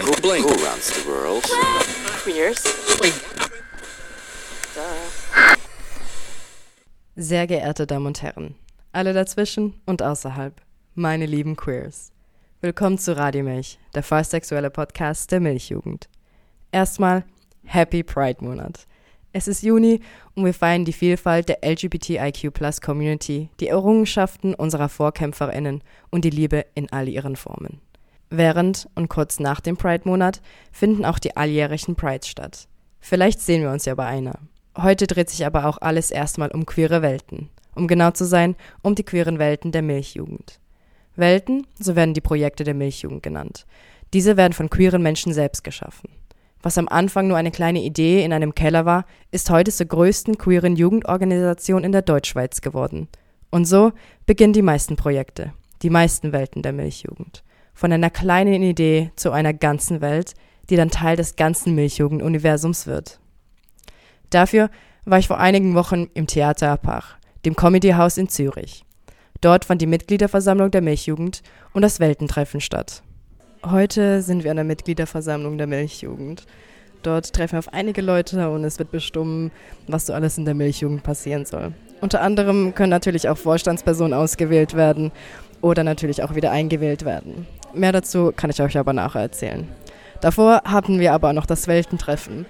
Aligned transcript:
Lauren. 0.00 0.06
Who, 0.06 0.22
blink. 0.22 0.44
Who 0.44 0.64
runs 0.64 0.86
the 0.94 1.08
world? 1.08 1.44
Queers. 2.22 2.64
Sehr 7.16 7.46
geehrte 7.46 7.86
Damen 7.86 8.06
und 8.06 8.22
Herren, 8.22 8.54
alle 8.92 9.12
dazwischen 9.12 9.74
und 9.86 10.02
außerhalb, 10.02 10.60
meine 10.94 11.26
lieben 11.26 11.56
Queers. 11.56 12.12
Willkommen 12.60 12.98
zu 12.98 13.16
Radio 13.16 13.42
Milch, 13.42 13.78
der 13.94 14.02
vollsexuelle 14.02 14.70
Podcast 14.70 15.30
der 15.32 15.40
Milchjugend. 15.40 16.08
Erstmal 16.72 17.24
Happy 17.64 18.02
Pride 18.02 18.42
Monat. 18.42 18.86
Es 19.32 19.48
ist 19.48 19.62
Juni 19.62 20.00
und 20.34 20.44
wir 20.44 20.54
feiern 20.54 20.84
die 20.84 20.92
Vielfalt 20.92 21.48
der 21.48 21.58
LGBTIQ 21.62 22.52
Community, 22.82 23.50
die 23.60 23.68
Errungenschaften 23.68 24.54
unserer 24.54 24.88
VorkämpferInnen 24.88 25.82
und 26.10 26.24
die 26.24 26.30
Liebe 26.30 26.64
in 26.74 26.90
all 26.90 27.08
ihren 27.08 27.36
Formen. 27.36 27.80
Während 28.30 28.88
und 28.94 29.08
kurz 29.08 29.40
nach 29.40 29.60
dem 29.60 29.76
Pride-Monat 29.76 30.40
finden 30.70 31.04
auch 31.04 31.18
die 31.18 31.36
alljährlichen 31.36 31.96
Prides 31.96 32.28
statt. 32.28 32.68
Vielleicht 33.00 33.40
sehen 33.40 33.62
wir 33.62 33.70
uns 33.70 33.84
ja 33.84 33.94
bei 33.96 34.06
einer. 34.06 34.38
Heute 34.78 35.08
dreht 35.08 35.28
sich 35.28 35.44
aber 35.44 35.66
auch 35.66 35.78
alles 35.80 36.12
erstmal 36.12 36.50
um 36.52 36.64
queere 36.64 37.02
Welten. 37.02 37.50
Um 37.74 37.88
genau 37.88 38.12
zu 38.12 38.24
sein, 38.24 38.54
um 38.82 38.94
die 38.94 39.02
queeren 39.02 39.38
Welten 39.40 39.72
der 39.72 39.82
Milchjugend. 39.82 40.60
Welten, 41.16 41.66
so 41.78 41.96
werden 41.96 42.14
die 42.14 42.20
Projekte 42.20 42.62
der 42.62 42.74
Milchjugend 42.74 43.22
genannt. 43.22 43.66
Diese 44.12 44.36
werden 44.36 44.52
von 44.52 44.70
queeren 44.70 45.02
Menschen 45.02 45.32
selbst 45.32 45.64
geschaffen. 45.64 46.10
Was 46.62 46.78
am 46.78 46.88
Anfang 46.88 47.26
nur 47.26 47.36
eine 47.36 47.50
kleine 47.50 47.82
Idee 47.82 48.24
in 48.24 48.32
einem 48.32 48.54
Keller 48.54 48.84
war, 48.84 49.06
ist 49.30 49.50
heute 49.50 49.72
zur 49.72 49.86
größten 49.86 50.38
queeren 50.38 50.76
Jugendorganisation 50.76 51.84
in 51.84 51.92
der 51.92 52.02
Deutschschweiz 52.02 52.60
geworden. 52.60 53.08
Und 53.50 53.64
so 53.64 53.92
beginnen 54.26 54.52
die 54.52 54.62
meisten 54.62 54.96
Projekte, 54.96 55.52
die 55.82 55.90
meisten 55.90 56.32
Welten 56.32 56.62
der 56.62 56.72
Milchjugend. 56.72 57.42
Von 57.80 57.94
einer 57.94 58.10
kleinen 58.10 58.62
Idee 58.62 59.10
zu 59.16 59.30
einer 59.30 59.54
ganzen 59.54 60.02
Welt, 60.02 60.34
die 60.68 60.76
dann 60.76 60.90
Teil 60.90 61.16
des 61.16 61.36
ganzen 61.36 61.74
Milchjugenduniversums 61.74 62.86
wird. 62.86 63.20
Dafür 64.28 64.68
war 65.06 65.18
ich 65.18 65.28
vor 65.28 65.40
einigen 65.40 65.74
Wochen 65.74 66.10
im 66.12 66.26
Theater 66.26 66.68
Apach, 66.68 67.16
dem 67.46 67.56
Comedy-Haus 67.56 68.18
in 68.18 68.28
Zürich. 68.28 68.84
Dort 69.40 69.64
fand 69.64 69.80
die 69.80 69.86
Mitgliederversammlung 69.86 70.70
der 70.70 70.82
Milchjugend 70.82 71.42
und 71.72 71.80
das 71.80 72.00
Weltentreffen 72.00 72.60
statt. 72.60 73.02
Heute 73.64 74.20
sind 74.20 74.44
wir 74.44 74.50
an 74.50 74.58
der 74.58 74.66
Mitgliederversammlung 74.66 75.56
der 75.56 75.66
Milchjugend. 75.66 76.44
Dort 77.02 77.32
treffen 77.32 77.52
wir 77.52 77.60
auf 77.60 77.72
einige 77.72 78.02
Leute 78.02 78.50
und 78.50 78.62
es 78.62 78.78
wird 78.78 78.90
bestimmt, 78.90 79.52
was 79.86 80.04
so 80.04 80.12
alles 80.12 80.36
in 80.36 80.44
der 80.44 80.52
Milchjugend 80.52 81.02
passieren 81.02 81.46
soll. 81.46 81.72
Unter 82.02 82.20
anderem 82.20 82.74
können 82.74 82.90
natürlich 82.90 83.30
auch 83.30 83.38
Vorstandspersonen 83.38 84.12
ausgewählt 84.12 84.74
werden 84.74 85.12
oder 85.60 85.84
natürlich 85.84 86.22
auch 86.22 86.34
wieder 86.34 86.50
eingewählt 86.50 87.04
werden. 87.04 87.46
Mehr 87.74 87.92
dazu 87.92 88.32
kann 88.34 88.50
ich 88.50 88.60
euch 88.60 88.76
aber 88.76 88.92
nachher 88.92 89.20
erzählen. 89.20 89.68
Davor 90.20 90.62
hatten 90.64 90.98
wir 91.00 91.12
aber 91.12 91.32
noch 91.32 91.46
das 91.46 91.68
Weltentreffen. 91.68 92.46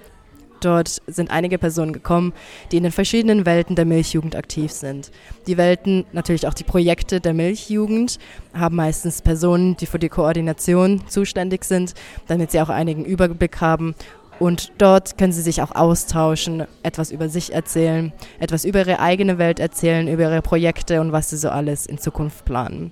Dort 0.61 1.01
sind 1.07 1.31
einige 1.31 1.57
Personen 1.57 1.91
gekommen, 1.91 2.33
die 2.71 2.77
in 2.77 2.83
den 2.83 2.91
verschiedenen 2.91 3.47
Welten 3.47 3.75
der 3.75 3.85
Milchjugend 3.85 4.35
aktiv 4.35 4.71
sind. 4.71 5.11
Die 5.47 5.57
Welten, 5.57 6.05
natürlich 6.11 6.47
auch 6.47 6.53
die 6.53 6.63
Projekte 6.63 7.19
der 7.19 7.33
Milchjugend, 7.33 8.19
haben 8.53 8.75
meistens 8.75 9.23
Personen, 9.23 9.75
die 9.77 9.87
für 9.87 9.97
die 9.97 10.09
Koordination 10.09 11.01
zuständig 11.07 11.63
sind, 11.63 11.95
damit 12.27 12.51
sie 12.51 12.61
auch 12.61 12.69
einigen 12.69 13.05
Überblick 13.05 13.59
haben. 13.59 13.95
Und 14.41 14.71
dort 14.79 15.19
können 15.19 15.33
sie 15.33 15.43
sich 15.43 15.61
auch 15.61 15.75
austauschen, 15.75 16.65
etwas 16.81 17.11
über 17.11 17.29
sich 17.29 17.53
erzählen, 17.53 18.11
etwas 18.39 18.65
über 18.65 18.79
ihre 18.79 18.99
eigene 18.99 19.37
Welt 19.37 19.59
erzählen, 19.59 20.07
über 20.07 20.23
ihre 20.23 20.41
Projekte 20.41 20.99
und 20.99 21.11
was 21.11 21.29
sie 21.29 21.37
so 21.37 21.49
alles 21.49 21.85
in 21.85 21.99
Zukunft 21.99 22.43
planen. 22.43 22.91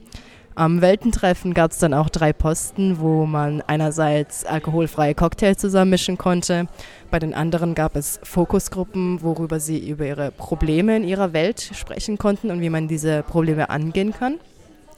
Am 0.53 0.81
Weltentreffen 0.81 1.55
gab 1.55 1.72
es 1.72 1.80
dann 1.80 1.95
auch 1.95 2.09
drei 2.09 2.33
Posten, 2.33 3.00
wo 3.00 3.25
man 3.25 3.64
einerseits 3.66 4.45
alkoholfreie 4.45 5.16
Cocktails 5.16 5.58
zusammenmischen 5.58 6.20
konnte. 6.20 6.67
Bei 7.09 7.17
den 7.17 7.33
anderen 7.33 7.73
gab 7.73 7.95
es 7.95 8.20
Fokusgruppen, 8.22 9.23
worüber 9.23 9.60
sie 9.60 9.89
über 9.89 10.05
ihre 10.05 10.30
Probleme 10.30 10.98
in 10.98 11.04
ihrer 11.04 11.33
Welt 11.33 11.71
sprechen 11.73 12.20
konnten 12.20 12.52
und 12.52 12.61
wie 12.61 12.70
man 12.70 12.87
diese 12.87 13.23
Probleme 13.23 13.71
angehen 13.71 14.14
kann. 14.14 14.36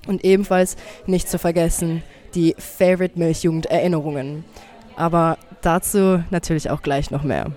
Und 0.05 0.25
ebenfalls 0.25 0.75
nicht 1.05 1.29
zu 1.29 1.39
vergessen 1.39 2.03
die 2.35 2.55
Favorite 2.57 3.17
Milchjugend 3.17 3.67
Erinnerungen. 3.67 4.43
Aber 4.97 5.37
dazu 5.61 6.23
natürlich 6.29 6.69
auch 6.69 6.81
gleich 6.81 7.11
noch 7.11 7.23
mehr. 7.23 7.51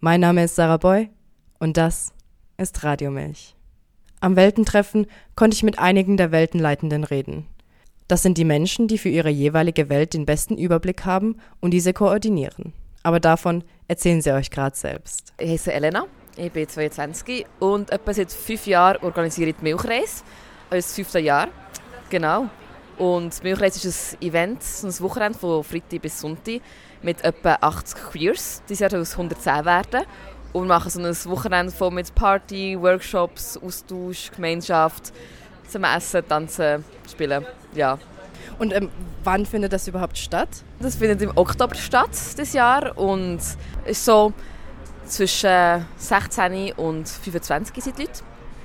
Mein 0.00 0.20
Name 0.20 0.44
ist 0.44 0.56
Sarah 0.56 0.78
Boy 0.78 1.10
und 1.58 1.76
das 1.76 2.12
ist 2.56 2.82
Radio 2.84 3.10
Milch. 3.10 3.54
Am 4.20 4.36
Weltentreffen 4.36 5.06
konnte 5.34 5.54
ich 5.54 5.62
mit 5.62 5.78
einigen 5.78 6.16
der 6.16 6.30
Weltenleitenden 6.30 7.04
reden. 7.04 7.46
Das 8.08 8.22
sind 8.22 8.38
die 8.38 8.44
Menschen, 8.44 8.88
die 8.88 8.98
für 8.98 9.08
ihre 9.08 9.30
jeweilige 9.30 9.88
Welt 9.88 10.14
den 10.14 10.26
besten 10.26 10.58
Überblick 10.58 11.04
haben 11.04 11.36
und 11.60 11.70
diese 11.72 11.92
koordinieren. 11.92 12.72
Aber 13.02 13.20
davon 13.20 13.64
erzählen 13.88 14.20
sie 14.20 14.32
euch 14.32 14.50
gerade 14.50 14.76
selbst. 14.76 15.32
Ich 15.38 15.50
heiße 15.50 15.72
Elena, 15.72 16.06
ich 16.36 16.52
bin 16.52 16.68
22 16.68 17.46
und 17.60 17.90
etwa 17.90 18.12
seit 18.12 18.32
fünf 18.32 18.66
Jahren 18.66 19.02
organisiere 19.02 19.50
ich 19.50 19.56
die 19.56 19.64
Milchreise. 19.64 20.22
Also 20.68 20.86
das 20.86 20.94
fünfte 20.94 21.18
Jahr, 21.18 21.48
genau. 22.10 22.48
Und 22.98 23.38
die 23.38 23.44
Milchreise 23.44 23.88
ist 23.88 24.16
ein 24.20 24.28
Event, 24.28 24.62
ein 24.82 25.00
Wochenende 25.00 25.38
von 25.38 25.64
Freitag 25.64 26.02
bis 26.02 26.20
Sonntag 26.20 26.60
mit 27.02 27.24
etwa 27.24 27.58
80 27.60 27.98
Queers. 28.10 28.62
Dieses 28.68 28.80
Jahr 28.80 28.90
soll 28.90 29.00
es 29.00 29.12
110 29.12 29.64
werden 29.64 30.04
und 30.52 30.66
machen 30.66 30.90
so 30.90 31.00
ein 31.00 31.14
Wochenende 31.30 31.72
voll 31.72 31.90
mit 31.90 32.14
Party, 32.14 32.76
Workshops, 32.80 33.58
Austausch, 33.58 34.30
Gemeinschaft, 34.34 35.12
zum 35.68 35.84
Essen, 35.84 36.26
Tanzen, 36.26 36.84
Spielen. 37.10 37.44
Ja. 37.74 37.98
Und 38.58 38.74
ähm, 38.74 38.90
wann 39.24 39.46
findet 39.46 39.72
das 39.72 39.86
überhaupt 39.88 40.18
statt? 40.18 40.48
Das 40.80 40.96
findet 40.96 41.22
im 41.22 41.32
Oktober 41.36 41.74
statt, 41.74 42.10
das 42.36 42.52
Jahr. 42.52 42.96
Und 42.98 43.40
ist 43.84 44.04
so 44.04 44.32
zwischen 45.06 45.86
16 45.96 46.72
und 46.72 47.08
25 47.08 47.82
sind 47.82 47.98
die 47.98 48.02
Leute. 48.02 48.20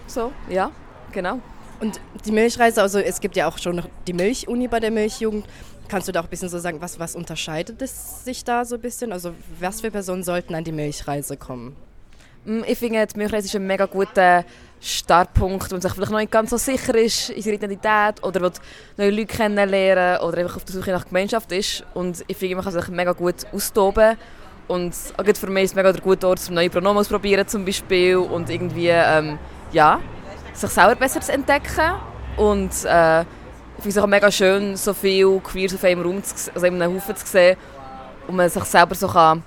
So, 0.07 0.31
ja, 0.50 0.72
genau. 1.12 1.40
Und 1.79 2.00
die 2.25 2.31
Milchreise, 2.31 2.81
also 2.81 3.00
es 3.00 3.19
gibt 3.19 3.35
ja 3.35 3.47
auch 3.47 3.57
schon 3.57 3.78
noch 3.78 3.90
die 4.07 4.13
Milchuni 4.13 4.68
bei 4.68 4.79
der 4.79 4.91
Milchjugend. 4.91 5.45
Kannst 5.88 6.07
du 6.07 6.12
da 6.12 6.22
auch 6.22 6.25
ein 6.25 6.29
bisschen 6.29 6.50
so 6.50 6.59
sagen, 6.59 6.81
was, 6.81 7.00
was 7.00 7.16
unterscheidet 7.16 7.81
es 7.81 8.23
sich 8.23 8.44
da 8.44 8.66
so 8.66 8.75
ein 8.75 8.81
bisschen? 8.81 9.12
Also 9.12 9.34
was 9.59 9.81
für 9.81 9.91
Personen 9.91 10.23
sollten 10.23 10.56
an 10.56 10.63
die 10.63 10.72
Milchreise 10.72 11.38
kommen? 11.38 11.75
Mm, 12.46 12.62
ich 12.66 12.78
finde, 12.78 13.06
die 13.06 13.18
Milchreise 13.18 13.47
ist 13.47 13.56
ein 13.56 13.68
mega 13.68 13.85
guter 13.85 14.45
Startpunkt, 14.81 15.72
wenn 15.72 15.78
man 15.78 15.81
sich 15.81 15.94
vielleicht 15.94 16.12
noch 16.12 16.19
nicht 16.19 16.31
ganz 16.31 16.50
so 16.50 16.57
sicher 16.57 16.95
ist 16.95 17.29
in 17.29 17.41
seiner 17.41 17.56
Identität 17.56 18.24
oder 18.24 18.51
neue 18.97 19.09
Leute 19.09 19.25
kennenlernen 19.25 20.22
oder 20.22 20.40
einfach 20.40 20.57
auf 20.57 20.66
der 20.66 20.75
Suche 20.75 20.91
nach 20.91 21.06
Gemeinschaft 21.06 21.51
ist. 21.51 21.84
Und 21.94 22.24
ich 22.28 22.38
finde, 22.38 22.56
man 22.56 22.63
kann 22.63 22.74
sich 22.74 22.88
mega 22.90 23.13
gut 23.13 23.45
austoben. 23.51 24.18
Und 24.68 24.95
auch 25.18 25.35
für 25.35 25.47
mich 25.47 25.66
ist 25.66 25.72
es 25.72 25.75
mega 25.75 25.91
der 25.91 26.01
gute 26.01 26.28
Ort, 26.28 26.41
um 26.50 26.56
neue 26.56 26.69
Pronomen 26.69 26.97
auszuprobieren 26.97 27.47
zum 27.47 27.66
Beispiel 27.66 28.18
und 28.18 28.50
irgendwie, 28.50 28.88
ähm, 28.90 29.38
ja, 29.72 30.00
sich 30.53 30.69
selber 30.72 30.95
besser 30.95 31.22
zu 31.22 31.31
entdecken. 31.31 31.94
Und 32.38 32.72
äh, 32.85 33.25
ich 33.78 33.84
finde 33.84 33.90
es 33.90 33.97
auch 33.97 34.08
mega 34.08 34.31
schön, 34.31 34.78
so 34.78 34.94
viel 34.94 35.40
Queers 35.40 35.75
auf 35.75 35.84
einem 35.84 36.02
Raum, 36.02 36.24
zu, 36.24 36.52
also 36.53 36.66
in 36.66 36.81
einem 36.81 36.96
Haufen 36.96 37.16
zu 37.16 37.25
sehen 37.25 37.58
und 38.28 38.36
man 38.36 38.50
sich 38.50 38.63
selber 38.63 38.96
so 38.96 39.08
kann 39.08 39.44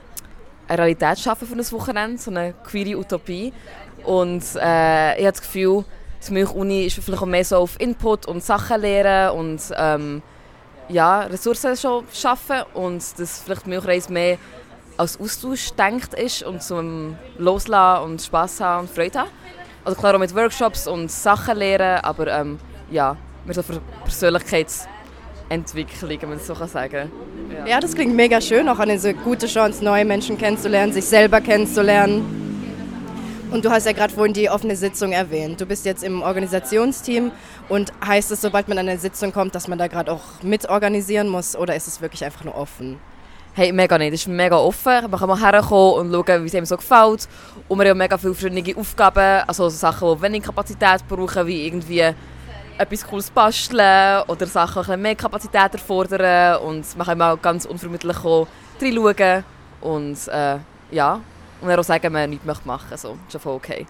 eine 0.69 0.78
Realität 0.78 1.19
schaffen 1.19 1.49
für 1.49 1.55
ein 1.55 1.72
Wochenende, 1.72 2.19
so 2.19 2.31
eine 2.31 2.55
queere 2.65 2.99
Utopie. 2.99 3.53
Und 4.05 4.44
äh, 4.56 5.19
ich 5.19 5.25
habe 5.25 5.33
das 5.33 5.41
Gefühl, 5.41 5.84
die 6.27 6.33
Milch-Uni 6.33 6.84
ist 6.84 7.03
vielleicht 7.03 7.22
auch 7.22 7.27
mehr 7.27 7.44
so 7.44 7.56
auf 7.56 7.81
Input 7.81 8.27
und 8.27 8.44
Sachen 8.44 8.81
lernen 8.81 9.39
und 9.39 9.61
ähm, 9.77 10.22
ja, 10.89 11.21
Ressourcen 11.21 11.77
schon 11.77 12.05
schaffen 12.12 12.62
und 12.75 13.03
dass 13.19 13.41
vielleicht 13.41 13.66
die 13.66 13.71
Milchreise 13.71 14.12
mehr 14.12 14.39
als 14.97 15.19
Austausch 15.21 15.71
denkt 15.72 16.15
ist 16.15 16.43
und 16.43 16.62
zum 16.62 17.16
Loslassen 17.39 18.05
und 18.05 18.22
Spass 18.22 18.60
haben 18.60 18.87
und 18.87 18.91
Freude 18.91 19.21
haben. 19.21 19.31
Also 19.84 19.99
klar 19.99 20.15
auch 20.15 20.19
mit 20.19 20.34
Workshops 20.34 20.87
und 20.87 21.10
Sachen 21.10 21.56
lernen, 21.56 22.00
aber 22.03 22.27
ähm, 22.27 22.59
ja, 22.91 23.16
mehr 23.44 23.54
so 23.54 23.62
für 23.62 23.81
Persönlichkeitsentwicklung, 24.04 26.22
wenn 26.22 26.28
man 26.28 26.41
so 26.41 26.54
sagen 26.54 26.91
kann. 26.91 27.10
Ja. 27.57 27.66
ja, 27.66 27.80
das 27.80 27.95
klingt 27.95 28.15
mega 28.15 28.41
schön, 28.41 28.68
auch 28.68 28.78
eine 28.78 28.98
so 28.98 29.13
gute 29.13 29.47
Chance, 29.47 29.84
neue 29.84 30.04
Menschen 30.04 30.39
kennenzulernen, 30.39 30.92
sich 30.92 31.04
selber 31.04 31.41
kennenzulernen. 31.41 32.47
Und 33.51 33.65
du 33.65 33.71
hast 33.71 33.86
ja 33.86 33.92
gerade 33.92 34.13
vorhin 34.13 34.34
die 34.34 34.51
offene 34.51 34.77
Sitzung 34.77 35.13
erwähnt. 35.13 35.59
Du 35.59 35.65
bist 35.65 35.86
jetzt 35.86 36.04
im 36.04 36.21
Organisationsteam 36.21 37.33
und 37.71 37.92
heißt 38.07 38.30
es, 38.30 38.42
sobald 38.42 38.68
man 38.68 38.77
an 38.77 38.89
eine 38.89 38.98
Sitzung 38.98 39.33
kommt, 39.33 39.54
dass 39.54 39.68
man 39.68 39.78
da 39.78 39.86
gerade 39.86 40.13
auch 40.13 40.42
mitorganisieren 40.42 41.28
muss 41.28 41.57
oder 41.57 41.74
ist 41.74 41.89
es 41.89 42.03
wirklich 42.03 42.24
einfach 42.24 42.45
nur 42.45 42.54
offen? 42.54 42.98
Hey, 43.54 43.72
mega 43.72 43.97
nicht. 43.97 44.13
Es 44.13 44.21
ist 44.21 44.28
mega 44.28 44.57
offen. 44.57 45.10
Man 45.10 45.18
kann 45.18 45.28
mal 45.28 45.41
herkommen 45.41 46.13
und 46.13 46.13
schauen, 46.13 46.45
wie 46.45 46.47
es 46.47 46.54
einem 46.54 46.66
so 46.66 46.77
gefällt. 46.77 47.27
Und 47.66 47.80
wir 47.80 47.89
haben 47.89 47.98
mega 47.98 48.18
viele 48.18 48.34
verschiedene 48.34 48.77
Aufgaben, 48.77 49.48
also 49.48 49.71
Sachen, 49.71 50.15
die 50.15 50.22
wenig 50.22 50.42
Kapazität 50.42 51.09
brauchen, 51.09 51.47
wie 51.47 51.66
irgendwie 51.66 52.04
etwas 52.78 53.07
Cooles 53.07 53.30
basteln 53.30 54.22
oder 54.28 54.47
Sachen 54.47 54.84
die 54.84 54.97
mehr 54.97 55.15
Kapazität 55.16 55.72
erfordern. 55.72 56.63
Und 56.63 56.97
man 56.97 57.07
kann 57.07 57.22
auch 57.22 57.41
ganz 57.41 57.65
unvermittelt 57.65 58.15
reinschauen 58.25 59.45
und 59.80 60.28
äh, 60.28 60.59
ja, 60.91 61.21
und 61.60 61.69
dann 61.69 61.78
auch 61.78 61.84
sagen, 61.84 62.13
man 62.13 62.30
nichts 62.30 62.47
machen 62.47 62.63
möchte. 62.66 62.97
So, 62.97 63.19
ist 63.27 63.33
schon 63.33 63.41
voll 63.41 63.54
okay. 63.54 63.86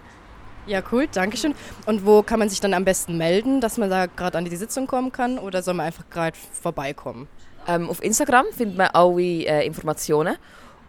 Ja, 0.65 0.81
cool, 0.91 1.07
danke 1.11 1.37
schön. 1.37 1.55
Und 1.85 2.05
wo 2.05 2.21
kann 2.21 2.39
man 2.39 2.49
sich 2.49 2.59
dann 2.59 2.73
am 2.73 2.85
besten 2.85 3.17
melden, 3.17 3.61
dass 3.61 3.77
man 3.77 3.89
da 3.89 4.05
gerade 4.05 4.37
an 4.37 4.45
die 4.45 4.55
Sitzung 4.55 4.85
kommen 4.87 5.11
kann 5.11 5.39
oder 5.39 5.63
soll 5.63 5.73
man 5.73 5.87
einfach 5.87 6.03
gerade 6.09 6.37
vorbeikommen? 6.61 7.27
Ähm, 7.67 7.89
auf 7.89 8.03
Instagram 8.03 8.45
findet 8.55 8.77
man 8.77 8.87
alle 8.87 9.21
äh, 9.21 9.65
Informationen 9.65 10.35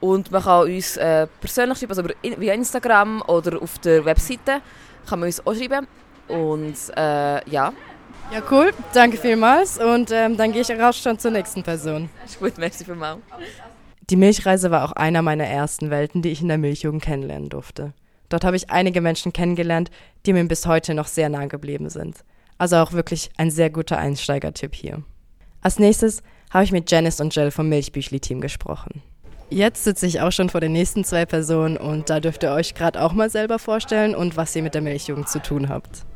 und 0.00 0.30
man 0.30 0.42
kann 0.42 0.62
uns 0.62 0.96
äh, 0.96 1.26
persönlich 1.40 1.78
schreiben, 1.78 1.92
also 1.92 2.04
via 2.38 2.54
Instagram 2.54 3.22
oder 3.26 3.60
auf 3.62 3.78
der 3.78 4.04
Webseite 4.04 4.60
kann 5.08 5.20
man 5.20 5.28
uns 5.28 5.46
auch 5.46 5.54
schreiben 5.54 5.86
und 6.28 6.76
äh, 6.96 7.50
ja. 7.50 7.72
Ja, 8.32 8.42
cool, 8.50 8.72
danke 8.94 9.16
vielmals 9.16 9.78
und 9.78 10.12
ähm, 10.12 10.36
dann 10.36 10.52
gehe 10.52 10.62
ich 10.62 10.70
raus 10.70 10.98
schon 10.98 11.18
zur 11.18 11.32
nächsten 11.32 11.64
Person. 11.64 12.08
Gut, 12.38 12.58
merci 12.58 12.84
vielmals. 12.84 13.18
Die 14.08 14.16
Milchreise 14.16 14.70
war 14.70 14.84
auch 14.84 14.92
einer 14.92 15.20
meiner 15.22 15.46
ersten 15.46 15.90
Welten, 15.90 16.22
die 16.22 16.30
ich 16.30 16.40
in 16.40 16.48
der 16.48 16.58
Milchjugend 16.58 17.02
kennenlernen 17.02 17.48
durfte. 17.48 17.92
Dort 18.28 18.44
habe 18.44 18.56
ich 18.56 18.70
einige 18.70 19.00
Menschen 19.00 19.32
kennengelernt, 19.32 19.90
die 20.26 20.32
mir 20.32 20.44
bis 20.44 20.64
heute 20.66 20.94
noch 20.94 21.08
sehr 21.08 21.28
nahe 21.28 21.48
geblieben 21.48 21.90
sind. 21.90 22.18
Also 22.56 22.76
auch 22.76 22.92
wirklich 22.92 23.30
ein 23.36 23.50
sehr 23.50 23.70
guter 23.70 23.98
Einsteigertipp 23.98 24.76
hier. 24.76 25.02
Als 25.60 25.80
nächstes 25.80 26.22
habe 26.50 26.64
ich 26.64 26.72
mit 26.72 26.90
Janice 26.90 27.20
und 27.20 27.34
Jill 27.34 27.50
vom 27.50 27.68
Milchbüchli-Team 27.68 28.40
gesprochen. 28.40 29.02
Jetzt 29.48 29.82
sitze 29.82 30.06
ich 30.06 30.20
auch 30.20 30.30
schon 30.30 30.48
vor 30.48 30.60
den 30.60 30.72
nächsten 30.72 31.02
zwei 31.02 31.26
Personen 31.26 31.76
und 31.76 32.08
da 32.08 32.20
dürft 32.20 32.44
ihr 32.44 32.52
euch 32.52 32.74
gerade 32.74 33.02
auch 33.02 33.12
mal 33.12 33.28
selber 33.28 33.58
vorstellen 33.58 34.14
und 34.14 34.36
was 34.36 34.54
ihr 34.54 34.62
mit 34.62 34.74
der 34.74 34.82
Milchjugend 34.82 35.28
zu 35.28 35.42
tun 35.42 35.68
habt. 35.68 36.06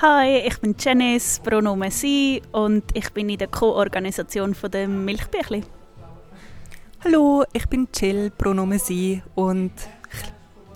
Hi, 0.00 0.38
ich 0.38 0.58
bin 0.58 0.74
Janice, 0.78 1.38
Pronomen 1.40 1.90
Sie 1.90 2.42
und 2.50 2.82
ich 2.94 3.12
bin 3.12 3.28
in 3.28 3.38
der 3.38 3.46
Co-Organisation 3.46 4.56
der 4.72 4.88
Milchbüchli. 4.88 5.62
Hallo, 7.04 7.44
ich 7.52 7.66
bin 7.68 7.86
Jill, 7.94 8.30
Pronomen 8.30 8.78
Sie 8.78 9.22
und 9.34 9.70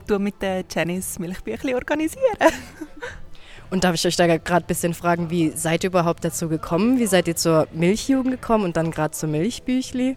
ich 0.08 0.18
mit 0.18 0.40
der 0.40 0.64
Janice 0.70 1.18
Milchbüchli 1.18 1.74
organisieren. 1.74 2.36
Und 3.68 3.82
darf 3.82 3.96
ich 3.96 4.06
euch 4.06 4.14
da 4.14 4.28
gerade 4.28 4.64
ein 4.64 4.68
bisschen 4.68 4.94
fragen, 4.94 5.28
wie 5.28 5.50
seid 5.50 5.82
ihr 5.82 5.90
überhaupt 5.90 6.24
dazu 6.24 6.48
gekommen? 6.48 7.00
Wie 7.00 7.06
seid 7.06 7.26
ihr 7.26 7.34
zur 7.34 7.66
Milchjugend 7.72 8.40
gekommen 8.40 8.62
und 8.62 8.76
dann 8.76 8.92
gerade 8.92 9.10
zur 9.10 9.28
Milchbüchli? 9.28 10.16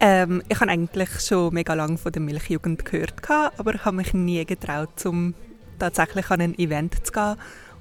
Ähm, 0.00 0.42
ich 0.50 0.60
habe 0.60 0.70
eigentlich 0.70 1.08
schon 1.20 1.54
mega 1.54 1.72
lange 1.72 1.96
von 1.96 2.12
der 2.12 2.20
Milchjugend 2.20 2.84
gehört, 2.84 3.14
aber 3.30 3.72
habe 3.86 3.96
mich 3.96 4.12
nie 4.12 4.44
getraut, 4.44 5.06
um 5.06 5.34
tatsächlich 5.78 6.30
an 6.30 6.40
ein 6.40 6.58
Event 6.58 7.06
zu 7.06 7.12
gehen. 7.12 7.36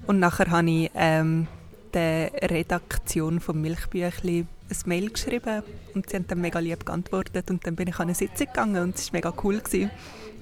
Und 0.05 0.19
nachher 0.19 0.49
habe 0.51 0.69
ich 0.69 0.91
ähm, 0.95 1.47
der 1.93 2.31
Redaktion 2.33 3.39
vom 3.39 3.61
Milchbüchli 3.61 4.45
ein 4.69 4.77
Mail 4.85 5.09
geschrieben 5.09 5.63
und 5.95 6.09
sie 6.09 6.17
haben 6.17 6.27
dann 6.27 6.41
mega 6.41 6.59
lieb 6.59 6.85
geantwortet 6.85 7.49
und 7.49 7.65
dann 7.65 7.75
bin 7.75 7.87
ich 7.87 7.95
an 7.95 8.03
eine 8.03 8.15
Sitzung 8.15 8.47
gegangen 8.47 8.83
und 8.83 8.95
es 8.95 9.11
war 9.11 9.17
mega 9.17 9.33
cool. 9.43 9.59
Gewesen. 9.59 9.89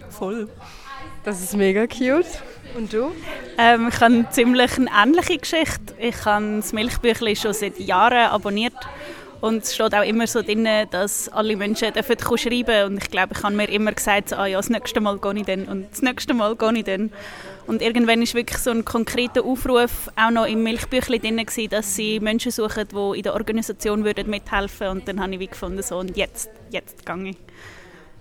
Voll. 0.10 0.50
Das 1.24 1.42
ist 1.42 1.56
mega 1.56 1.88
cute. 1.88 2.26
Und 2.76 2.94
du? 2.94 3.12
Ähm, 3.58 3.90
ich 3.90 4.00
habe 4.00 4.28
ziemlich 4.30 4.78
eine 4.78 4.90
ähnliche 4.96 5.38
Geschichte. 5.38 5.96
Ich 6.00 6.26
habe 6.26 6.58
das 6.58 6.74
Milchbüchlein 6.74 7.36
schon 7.36 7.54
seit 7.54 7.80
Jahren 7.80 8.30
abonniert 8.30 8.76
und 9.46 9.64
es 9.64 9.76
steht 9.76 9.94
auch 9.94 10.04
immer 10.04 10.26
so 10.26 10.42
drin, 10.42 10.68
dass 10.90 11.30
alle 11.30 11.56
Menschen 11.56 11.94
dürfen 11.94 12.18
schreiben 12.20 12.66
dürfen. 12.66 12.94
Und 12.94 13.04
ich 13.04 13.12
glaube, 13.12 13.34
ich 13.38 13.44
habe 13.44 13.56
mir 13.56 13.70
immer 13.70 13.92
gesagt, 13.92 14.34
ah 14.34 14.48
ja, 14.48 14.58
das 14.58 14.72
nächste 14.72 15.02
Mal 15.02 15.20
gehe 15.20 15.36
ich 15.36 15.46
dann 15.46 15.66
und 15.66 15.92
das 15.92 16.02
nächste 16.02 16.34
Mal 16.34 16.56
gehe 16.56 16.74
ich 16.74 16.84
dann. 16.84 17.12
Und 17.68 17.84
irgendwann 17.84 18.24
ist 18.24 18.34
wirklich 18.34 18.58
so 18.58 18.72
ein 18.72 18.84
konkreter 18.84 19.46
Aufruf 19.46 20.10
auch 20.16 20.32
noch 20.32 20.48
im 20.48 20.64
Milchbüchlein 20.64 21.22
drin 21.22 21.38
gewesen, 21.38 21.70
dass 21.70 21.96
sie 21.96 22.20
Menschen 22.20 22.52
suchen, 22.52 22.88
die 22.92 23.18
in 23.18 23.24
der 23.24 23.36
Organisation 23.36 24.04
würden 24.04 24.32
mithelfen 24.32 24.88
Und 24.88 25.08
dann 25.08 25.22
habe 25.22 25.36
ich 25.36 25.40
wie 25.40 25.48
gefunden, 25.48 25.84
so 25.84 26.00
und 26.00 26.18
jetzt, 26.18 26.50
jetzt 26.72 27.06
gehe 27.06 27.30
ich. 27.30 27.38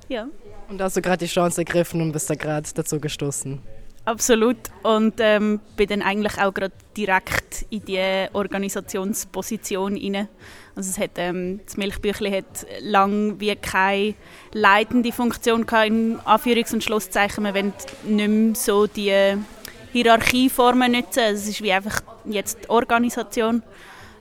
Ja. 0.08 0.28
Und 0.68 0.82
hast 0.82 0.98
du 0.98 1.00
gerade 1.00 1.24
die 1.24 1.32
Chance 1.32 1.62
ergriffen 1.62 2.02
und 2.02 2.12
bist 2.12 2.28
da 2.28 2.34
gerade 2.34 2.68
dazu 2.74 3.00
gestoßen? 3.00 3.62
Absolut. 4.04 4.56
Und 4.82 5.14
ähm, 5.18 5.60
bin 5.76 5.88
dann 5.88 6.02
eigentlich 6.02 6.38
auch 6.38 6.52
gerade 6.52 6.74
direkt 6.96 7.64
in 7.70 7.84
die 7.86 8.26
Organisationsposition 8.32 9.96
hinein. 9.96 10.28
Also 10.76 10.90
es 10.90 10.98
hat, 10.98 11.12
ähm, 11.16 11.60
das 11.64 11.76
Milchbüchli 11.76 12.30
hat 12.30 12.66
lange 12.80 13.40
wie 13.40 13.54
keine 13.56 14.14
leitende 14.52 15.12
Funktion 15.12 15.64
gehabt, 15.64 15.86
in 15.86 16.18
Anführungs- 16.20 16.74
und 16.74 16.84
Schlusszeichen. 16.84 17.44
Wir 17.44 17.54
wollen 17.54 17.72
nicht 18.04 18.28
mehr 18.28 18.54
so 18.54 18.86
die 18.86 19.36
Hierarchieformen 19.92 20.92
nutzen. 20.92 21.22
Es 21.32 21.48
ist 21.48 21.62
wie 21.62 21.72
einfach 21.72 22.00
jetzt 22.26 22.64
die 22.64 22.70
Organisation. 22.70 23.62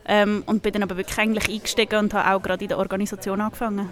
Ähm, 0.05 0.43
und 0.45 0.63
bin 0.63 0.73
dann 0.73 0.83
aber 0.83 0.97
wirklich 0.97 1.17
eigentlich 1.17 1.49
eingestiegen 1.49 1.99
und 1.99 2.13
habe 2.13 2.35
auch 2.35 2.41
gerade 2.41 2.63
in 2.63 2.69
der 2.69 2.77
Organisation 2.77 3.39
angefangen. 3.41 3.89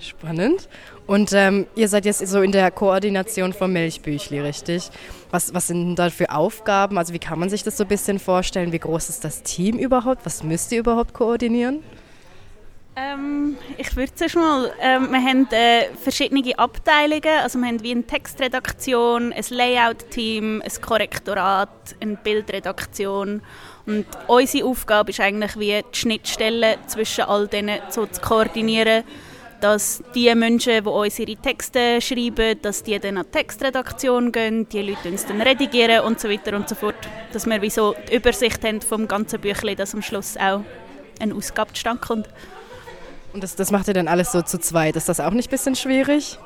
Spannend. 0.00 0.68
Und 1.06 1.32
ähm, 1.32 1.66
ihr 1.74 1.88
seid 1.88 2.04
jetzt 2.06 2.26
so 2.26 2.40
in 2.40 2.52
der 2.52 2.70
Koordination 2.70 3.52
vom 3.52 3.72
Milchbüchli, 3.72 4.40
richtig? 4.40 4.90
Was, 5.30 5.52
was 5.52 5.66
sind 5.66 5.96
da 5.96 6.08
für 6.08 6.30
Aufgaben? 6.30 6.96
Also 6.96 7.12
wie 7.12 7.18
kann 7.18 7.38
man 7.38 7.50
sich 7.50 7.62
das 7.64 7.76
so 7.76 7.84
ein 7.84 7.88
bisschen 7.88 8.18
vorstellen? 8.18 8.72
Wie 8.72 8.78
groß 8.78 9.10
ist 9.10 9.24
das 9.24 9.42
Team 9.42 9.78
überhaupt? 9.78 10.24
Was 10.24 10.42
müsst 10.42 10.72
ihr 10.72 10.80
überhaupt 10.80 11.12
koordinieren? 11.12 11.82
Ähm, 12.96 13.56
ich 13.78 13.94
würde 13.94 14.14
zuerst 14.14 14.36
mal, 14.36 14.72
ähm, 14.80 15.10
wir 15.10 15.20
haben 15.20 15.46
äh, 15.52 15.94
verschiedene 16.02 16.58
Abteilungen, 16.58 17.40
also 17.42 17.58
wir 17.58 17.68
haben 17.68 17.82
wie 17.82 17.92
eine 17.92 18.02
Textredaktion, 18.02 19.32
ein 19.32 19.44
Layout-Team, 19.48 20.60
ein 20.62 20.82
Korrektorat, 20.82 21.68
eine 22.00 22.16
Bildredaktion 22.16 23.42
und 23.86 24.06
unsere 24.26 24.66
Aufgabe 24.66 25.10
ist 25.10 25.20
eigentlich 25.20 25.58
wie 25.58 25.82
die 25.82 25.98
Schnittstelle 25.98 26.78
zwischen 26.88 27.24
all 27.24 27.46
denen 27.46 27.78
so 27.90 28.06
zu 28.06 28.20
koordinieren, 28.20 29.04
dass 29.60 30.02
die 30.14 30.34
Menschen, 30.34 30.84
die 30.84 30.88
uns 30.88 31.18
ihre 31.18 31.36
Texte 31.36 32.00
schreiben, 32.00 32.60
dass 32.62 32.82
die 32.82 32.98
dann 32.98 33.18
an 33.18 33.26
die 33.26 33.38
Textredaktion 33.38 34.32
gehen, 34.32 34.68
die 34.68 34.82
Leute 34.82 35.10
uns 35.10 35.26
dann 35.26 35.40
redigieren 35.40 36.04
und 36.04 36.20
so 36.20 36.28
weiter 36.28 36.56
und 36.56 36.68
so 36.68 36.74
fort. 36.74 36.96
Dass 37.32 37.46
wir 37.46 37.60
wie 37.62 37.70
so 37.70 37.94
die 38.08 38.16
Übersicht 38.16 38.64
haben 38.64 38.80
vom 38.80 39.06
ganzen 39.06 39.40
Büchlein, 39.40 39.76
dass 39.76 39.94
am 39.94 40.02
Schluss 40.02 40.36
auch 40.36 40.62
eine 41.20 41.34
Ausgabe 41.34 41.72
zustande 41.72 42.00
kommt. 42.00 42.28
Und 43.32 43.42
das, 43.42 43.54
das 43.54 43.70
macht 43.70 43.88
ihr 43.88 43.94
dann 43.94 44.08
alles 44.08 44.32
so 44.32 44.42
zu 44.42 44.58
zweit. 44.58 44.96
Ist 44.96 45.08
das 45.08 45.20
auch 45.20 45.32
nicht 45.32 45.48
ein 45.48 45.50
bisschen 45.50 45.76
schwierig? 45.76 46.38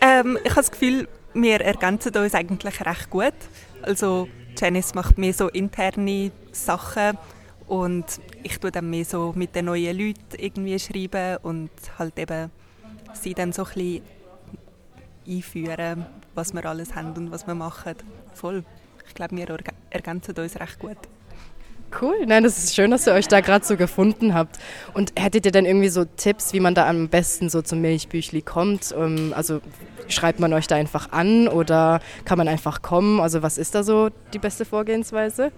Ähm, 0.00 0.38
ich 0.42 0.50
habe 0.50 0.60
das 0.60 0.70
Gefühl, 0.70 1.08
wir 1.32 1.60
ergänzen 1.60 2.16
uns 2.16 2.34
eigentlich 2.34 2.84
recht 2.84 3.10
gut. 3.10 3.34
Also 3.82 4.28
Janice 4.58 4.94
macht 4.94 5.18
mehr 5.18 5.32
so 5.32 5.48
interne 5.48 6.30
Sachen 6.52 7.18
und 7.66 8.04
ich 8.42 8.58
tue 8.58 8.70
dann 8.70 8.90
mehr 8.90 9.04
so 9.04 9.32
mit 9.34 9.54
den 9.54 9.66
neuen 9.66 9.96
Leuten 9.96 10.36
irgendwie 10.36 10.78
schreiben 10.78 11.38
und 11.42 11.70
halt 11.98 12.18
eben 12.18 12.50
sie 13.14 13.34
dann 13.34 13.52
so 13.52 13.64
ein 13.64 13.72
bisschen 13.74 14.02
einführen, 15.26 16.06
was 16.34 16.52
wir 16.52 16.64
alles 16.66 16.94
haben 16.94 17.12
und 17.12 17.30
was 17.30 17.46
wir 17.46 17.54
machen. 17.54 17.94
Voll. 18.34 18.64
Ich 19.06 19.14
glaube, 19.14 19.36
wir 19.36 19.58
ergänzen 19.90 20.36
uns 20.36 20.58
recht 20.58 20.78
gut. 20.78 20.98
Cool, 22.00 22.26
nein, 22.26 22.42
das 22.42 22.58
ist 22.58 22.74
schön, 22.74 22.90
dass 22.90 23.06
ihr 23.06 23.12
euch 23.12 23.28
da 23.28 23.40
gerade 23.40 23.64
so 23.64 23.76
gefunden 23.76 24.34
habt. 24.34 24.58
Und 24.94 25.12
hättet 25.16 25.46
ihr 25.46 25.52
denn 25.52 25.64
irgendwie 25.64 25.90
so 25.90 26.04
Tipps, 26.04 26.52
wie 26.52 26.58
man 26.58 26.74
da 26.74 26.88
am 26.88 27.08
besten 27.08 27.48
so 27.50 27.62
zum 27.62 27.80
Milchbüchli 27.82 28.42
kommt? 28.42 28.92
Ähm, 28.98 29.32
also 29.36 29.60
schreibt 30.08 30.40
man 30.40 30.52
euch 30.52 30.66
da 30.66 30.74
einfach 30.74 31.12
an 31.12 31.46
oder 31.46 32.00
kann 32.24 32.38
man 32.38 32.48
einfach 32.48 32.82
kommen? 32.82 33.20
Also 33.20 33.42
was 33.42 33.58
ist 33.58 33.74
da 33.76 33.84
so 33.84 34.10
die 34.32 34.38
beste 34.38 34.64
Vorgehensweise? 34.64 35.52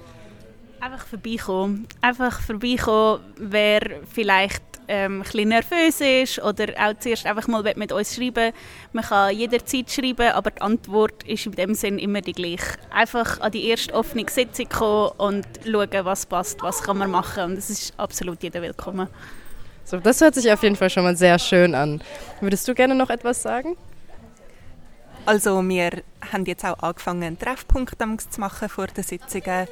Einfach 0.81 1.07
vorbeikommen. 1.07 1.87
Einfach 2.01 2.41
vorbeikommen, 2.41 3.21
wer 3.39 3.81
vielleicht 4.13 4.63
ähm, 4.89 5.21
ein 5.21 5.23
bisschen 5.23 5.49
nervös 5.49 6.01
ist 6.01 6.43
oder 6.43 6.67
auch 6.79 6.99
zuerst 6.99 7.27
einfach 7.27 7.49
mal 7.49 7.63
mit 7.77 7.93
uns 7.93 8.15
schreiben 8.15 8.53
Man 8.93 9.05
kann 9.05 9.35
jederzeit 9.35 9.91
schreiben, 9.91 10.33
aber 10.33 10.51
die 10.51 10.61
Antwort 10.61 11.23
ist 11.25 11.47
in 11.47 11.53
dem 11.53 11.75
Sinn 11.75 11.99
immer 11.99 12.21
die 12.21 12.33
gleiche. 12.33 12.77
Einfach 12.91 13.41
an 13.41 13.53
die 13.53 13.67
erste 13.69 13.95
offene 13.95 14.27
Sitzung 14.29 14.69
kommen 14.69 15.11
und 15.19 15.47
schauen, 15.65 16.05
was 16.05 16.27
passt, 16.27 16.63
was 16.63 16.83
kann 16.83 16.99
man 16.99 17.11
machen. 17.11 17.45
Und 17.45 17.59
es 17.59 17.71
ist 17.71 17.95
absolut 17.99 18.43
jeder 18.43 18.63
willkommen. 18.63 19.09
So, 19.85 19.99
das 19.99 20.21
hört 20.21 20.35
sich 20.35 20.51
auf 20.53 20.63
jeden 20.63 20.77
Fall 20.77 20.91
schon 20.91 21.05
mal 21.05 21.17
sehr 21.17 21.39
schön 21.39 21.75
an. 21.75 22.03
Würdest 22.41 22.67
du 22.69 22.75
gerne 22.75 22.95
noch 22.95 23.11
etwas 23.11 23.43
sagen? 23.43 23.77
Also 25.25 25.61
wir 25.69 25.91
haben 26.33 26.45
jetzt 26.45 26.65
auch 26.65 26.79
angefangen, 26.81 27.23
einen 27.23 27.39
Treffpunkt 27.39 27.97
zu 28.33 28.41
machen 28.41 28.69
vor 28.69 28.87
den 28.87 29.03
Sitzungen 29.03 29.67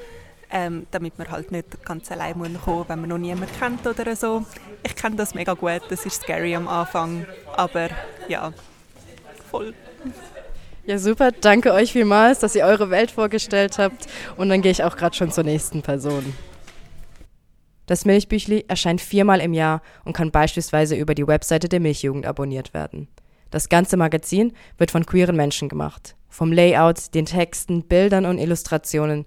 ähm, 0.55 0.87
damit 0.93 1.19
man 1.19 1.31
halt 1.31 1.51
nicht 1.51 1.85
ganz 1.85 2.11
allein 2.13 2.35
kommen 2.35 2.59
muss, 2.65 2.89
wenn 2.89 3.01
man 3.01 3.09
noch 3.09 3.19
niemanden 3.19 3.53
kennt 3.59 3.85
oder 3.87 4.15
so. 4.15 4.47
Ich 4.85 4.95
kenne 4.95 5.17
das 5.17 5.35
mega 5.35 5.53
gut, 5.55 5.83
das 5.91 6.07
ist 6.07 6.23
scary 6.23 6.55
am 6.55 6.69
Anfang, 6.69 7.27
aber 7.57 7.91
ja, 8.29 8.53
voll. 9.51 9.75
Ja, 10.87 10.99
super. 10.99 11.33
Danke 11.33 11.73
euch 11.73 11.93
vielmals, 11.93 12.39
dass 12.39 12.55
ihr 12.55 12.65
eure 12.65 12.91
Welt 12.91 13.11
vorgestellt 13.11 13.79
habt. 13.79 14.07
Und 14.37 14.51
dann 14.51 14.61
gehe 14.61 14.71
ich 14.71 14.85
auch 14.85 14.97
gerade 14.97 15.17
schon 15.17 15.33
zur 15.33 15.43
nächsten 15.43 15.81
Person. 15.81 16.35
Das 17.87 18.05
Milchbüchli 18.05 18.67
erscheint 18.69 19.01
viermal 19.01 19.41
im 19.41 19.55
Jahr 19.55 19.83
und 20.05 20.13
kann 20.15 20.31
beispielsweise 20.31 20.95
über 20.95 21.15
die 21.15 21.27
Webseite 21.27 21.69
der 21.69 21.81
Milchjugend 21.81 22.27
abonniert 22.27 22.75
werden. 22.75 23.09
Das 23.51 23.69
ganze 23.69 23.97
Magazin 23.97 24.53
wird 24.77 24.91
von 24.91 25.07
queeren 25.07 25.37
Menschen 25.37 25.69
gemacht. 25.69 26.17
Vom 26.29 26.53
Layout, 26.53 27.15
den 27.15 27.25
Texten, 27.25 27.83
Bildern 27.85 28.27
und 28.27 28.39
Illustrationen 28.39 29.25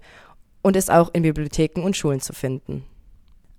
und 0.62 0.76
ist 0.76 0.90
auch 0.90 1.12
in 1.12 1.22
Bibliotheken 1.22 1.82
und 1.82 1.96
Schulen 1.96 2.20
zu 2.20 2.32
finden. 2.32 2.84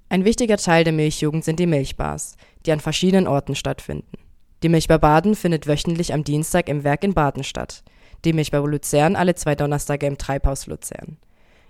Ein 0.10 0.26
wichtiger 0.26 0.58
Teil 0.58 0.84
der 0.84 0.94
Milchjugend 0.94 1.44
sind 1.44 1.60
die 1.60 1.68
Milchbars, 1.68 2.36
die 2.66 2.72
an 2.72 2.80
verschiedenen 2.80 3.28
Orten 3.28 3.56
stattfinden. 3.56 4.18
Die 4.64 4.70
Milchbar 4.70 5.00
Baden 5.00 5.36
findet 5.36 5.68
wöchentlich 5.68 6.14
am 6.14 6.24
Dienstag 6.24 6.68
im 6.68 6.84
Werk 6.84 7.04
in 7.04 7.14
Baden 7.14 7.44
statt. 7.44 7.84
die 8.26 8.34
Milchbar 8.34 8.68
Luzern 8.68 9.16
alle 9.16 9.36
zwei 9.36 9.56
Donnerstage 9.56 10.06
im 10.06 10.18
Treibhaus 10.18 10.68
Luzern. 10.68 11.18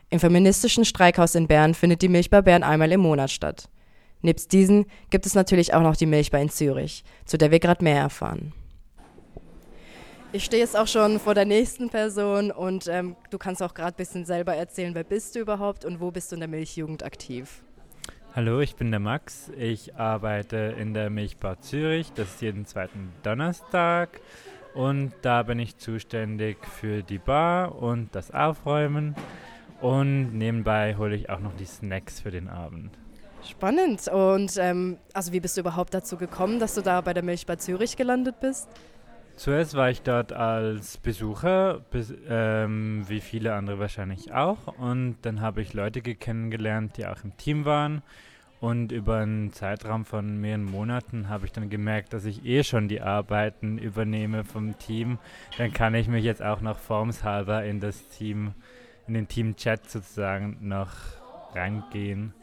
Im 0.10 0.20
feministischen 0.20 0.86
Streikhaus 0.86 1.36
in 1.36 1.48
Bern 1.48 1.76
findet 1.76 2.02
die 2.02 2.08
Milchbar 2.08 2.42
Bern 2.42 2.64
einmal 2.64 2.92
im 2.92 3.02
Monat 3.02 3.30
statt. 3.30 3.70
Nebst 4.22 4.52
diesen 4.52 4.86
gibt 5.12 5.26
es 5.28 5.36
natürlich 5.36 5.74
auch 5.74 5.84
noch 5.84 5.96
die 5.96 6.08
Milchbar 6.08 6.42
in 6.42 6.50
Zürich, 6.50 7.04
zu 7.26 7.38
der 7.38 7.52
wir 7.52 7.60
gerade 7.60 7.84
mehr 7.84 8.02
erfahren. 8.02 8.54
Ich 10.32 10.46
stehe 10.46 10.62
jetzt 10.62 10.78
auch 10.78 10.86
schon 10.86 11.20
vor 11.20 11.34
der 11.34 11.46
nächsten 11.46 11.90
Person 11.90 12.52
und 12.52 12.88
ähm, 12.88 13.16
du 13.32 13.40
kannst 13.40 13.64
auch 13.64 13.74
gerade 13.74 13.96
ein 13.96 13.98
bisschen 13.98 14.26
selber 14.26 14.54
erzählen, 14.54 14.94
wer 14.94 15.04
bist 15.04 15.34
du 15.34 15.40
überhaupt 15.40 15.86
und 15.86 16.00
wo 16.00 16.12
bist 16.12 16.32
du 16.32 16.36
in 16.36 16.42
der 16.42 16.48
Milchjugend 16.48 17.04
aktiv? 17.04 17.64
Hallo, 18.36 18.60
ich 18.60 18.76
bin 18.76 18.92
der 18.92 19.00
Max. 19.00 19.52
Ich 19.58 19.96
arbeite 19.96 20.76
in 20.78 20.94
der 20.94 21.10
Milchbar 21.10 21.62
Zürich. 21.62 22.12
Das 22.14 22.28
ist 22.28 22.42
jeden 22.44 22.68
zweiten 22.68 23.12
Donnerstag. 23.24 24.22
Und 24.76 25.14
da 25.24 25.42
bin 25.42 25.58
ich 25.58 25.78
zuständig 25.78 26.58
für 26.64 27.02
die 27.02 27.18
Bar 27.18 27.82
und 27.82 28.14
das 28.14 28.30
Aufräumen. 28.30 29.16
Und 29.82 30.38
nebenbei 30.38 30.96
hole 30.96 31.16
ich 31.16 31.32
auch 31.32 31.40
noch 31.40 31.56
die 31.56 31.66
Snacks 31.66 32.22
für 32.22 32.30
den 32.30 32.50
Abend. 32.50 32.92
Spannend. 33.44 34.08
Und 34.08 34.58
ähm, 34.58 35.00
also 35.12 35.34
wie 35.34 35.40
bist 35.40 35.58
du 35.58 35.62
überhaupt 35.62 35.96
dazu 35.96 36.18
gekommen, 36.18 36.60
dass 36.60 36.76
du 36.76 36.82
da 36.82 37.02
bei 37.02 37.16
der 37.16 37.24
Milchbar 37.24 37.58
Zürich 37.58 37.98
gelandet 37.98 38.40
bist? 38.40 38.68
Zuerst 39.40 39.74
war 39.76 39.90
ich 39.90 40.02
dort 40.02 40.34
als 40.34 40.98
Besucher, 40.98 41.80
bis, 41.92 42.14
ähm, 42.28 43.06
wie 43.08 43.22
viele 43.22 43.54
andere 43.54 43.80
wahrscheinlich 43.80 44.34
auch. 44.34 44.78
Und 44.78 45.16
dann 45.22 45.40
habe 45.40 45.62
ich 45.62 45.74
Leute 45.74 46.02
kennengelernt, 46.02 46.98
die 46.98 47.06
auch 47.06 47.24
im 47.24 47.38
Team 47.38 47.64
waren. 47.64 48.02
Und 48.60 48.92
über 48.92 49.20
einen 49.20 49.54
Zeitraum 49.54 50.04
von 50.04 50.42
mehreren 50.42 50.66
Monaten 50.66 51.30
habe 51.30 51.46
ich 51.46 51.54
dann 51.54 51.70
gemerkt, 51.70 52.12
dass 52.12 52.26
ich 52.26 52.44
eh 52.44 52.66
schon 52.66 52.90
die 52.90 53.00
Arbeiten 53.00 53.78
übernehme 53.78 54.44
vom 54.44 54.78
Team. 54.78 55.20
Dann 55.58 55.72
kann 55.72 55.96
ich 55.96 56.10
mich 56.10 56.26
jetzt 56.26 56.44
auch 56.44 56.60
noch 56.60 56.78
formshalber 56.78 57.64
in 57.64 57.80
das 57.80 58.10
Team, 58.10 58.52
in 59.08 59.14
den 59.14 59.30
Team-Chat 59.30 59.90
sozusagen 59.90 60.58
noch 60.60 60.92
reingehen. 61.56 62.34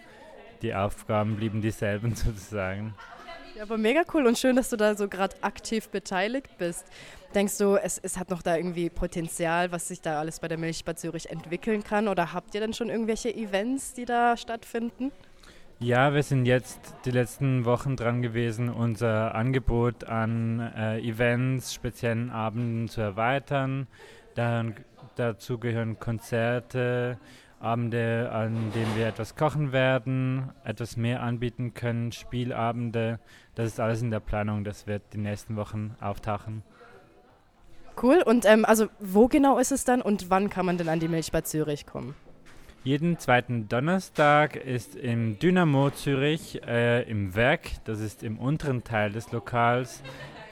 Die 0.63 0.75
Aufgaben 0.75 1.37
blieben 1.37 1.61
dieselben 1.61 2.15
sozusagen. 2.15 2.95
Ja, 3.57 3.63
aber 3.63 3.79
mega 3.79 4.03
cool 4.13 4.27
und 4.27 4.37
schön, 4.37 4.55
dass 4.55 4.69
du 4.69 4.77
da 4.77 4.95
so 4.95 5.09
gerade 5.09 5.35
aktiv 5.43 5.89
beteiligt 5.89 6.59
bist. 6.59 6.85
Denkst 7.35 7.57
du, 7.57 7.77
es, 7.77 7.99
es 7.99 8.19
hat 8.19 8.29
noch 8.29 8.43
da 8.43 8.55
irgendwie 8.55 8.91
Potenzial, 8.91 9.73
was 9.73 9.89
sich 9.89 10.03
da 10.03 10.21
alles 10.21 10.41
bei 10.41 10.49
der 10.49 10.59
Milchbar 10.59 10.97
Zürich 10.97 11.31
entwickeln 11.31 11.83
kann? 11.83 12.09
Oder 12.09 12.35
habt 12.35 12.55
ihr 12.55 12.61
denn 12.61 12.75
schon 12.75 12.91
irgendwelche 12.91 13.35
Events, 13.35 13.95
die 13.95 14.05
da 14.05 14.37
stattfinden? 14.37 15.11
Ja, 15.79 16.13
wir 16.13 16.23
sind 16.23 16.45
jetzt 16.45 16.81
die 17.07 17.11
letzten 17.11 17.65
Wochen 17.65 17.97
dran 17.97 18.21
gewesen, 18.21 18.69
unser 18.69 19.35
Angebot 19.35 20.05
an 20.05 20.61
äh, 20.61 20.99
Events, 21.01 21.73
speziellen 21.73 22.29
Abenden 22.29 22.89
zu 22.89 23.01
erweitern. 23.01 23.87
Dann, 24.35 24.75
dazu 25.15 25.59
gehören 25.59 25.99
Konzerte, 25.99 27.19
Abende, 27.67 28.31
an 28.33 28.71
denen 28.75 28.97
wir 28.97 29.09
etwas 29.09 29.35
kochen 29.35 29.73
werden, 29.73 30.53
etwas 30.65 30.97
mehr 30.97 31.23
anbieten 31.23 31.75
können, 31.75 32.13
Spielabende. 32.13 33.19
Das 33.57 33.67
ist 33.67 33.81
alles 33.81 34.03
in 34.03 34.11
der 34.13 34.21
Planung, 34.21 34.63
das 34.63 34.87
wird 34.87 35.03
die 35.13 35.19
nächsten 35.19 35.57
Wochen 35.57 35.97
auftauchen. 36.01 36.63
Cool, 38.01 38.23
und 38.25 38.45
ähm, 38.45 38.65
also 38.65 38.87
wo 39.01 39.27
genau 39.27 39.59
ist 39.59 39.73
es 39.73 39.85
dann 39.85 40.01
und 40.01 40.31
wann 40.31 40.49
kann 40.49 40.65
man 40.65 40.79
denn 40.79 40.89
an 40.89 41.01
die 41.01 41.09
Milchbar 41.09 41.45
Zürich 41.45 41.87
kommen? 41.87 42.15
Jeden 42.85 43.19
zweiten 43.19 43.69
Donnerstag 43.69 44.55
ist 44.55 44.95
im 44.95 45.41
Dynamo 45.41 45.91
Zürich 45.91 46.63
äh, 46.63 47.03
im 47.11 47.35
Werk, 47.35 47.63
das 47.85 47.99
ist 47.99 48.23
im 48.23 48.39
unteren 48.39 48.85
Teil 48.85 49.11
des 49.11 49.33
Lokals, 49.33 50.05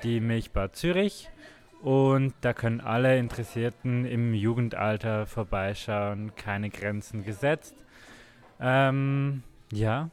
die 0.03 0.19
Milchbar 0.19 0.73
Zürich. 0.73 1.31
Und 1.85 2.33
da 2.41 2.55
können 2.55 2.81
alle 2.81 3.19
Interessierten 3.19 4.07
im 4.07 4.33
Jugendalter 4.33 5.27
vorbeischauen, 5.27 6.33
keine 6.35 6.71
Grenzen 6.71 7.25
gesetzt. 7.25 7.75
Ähm, 8.59 9.43
ja. 9.71 10.09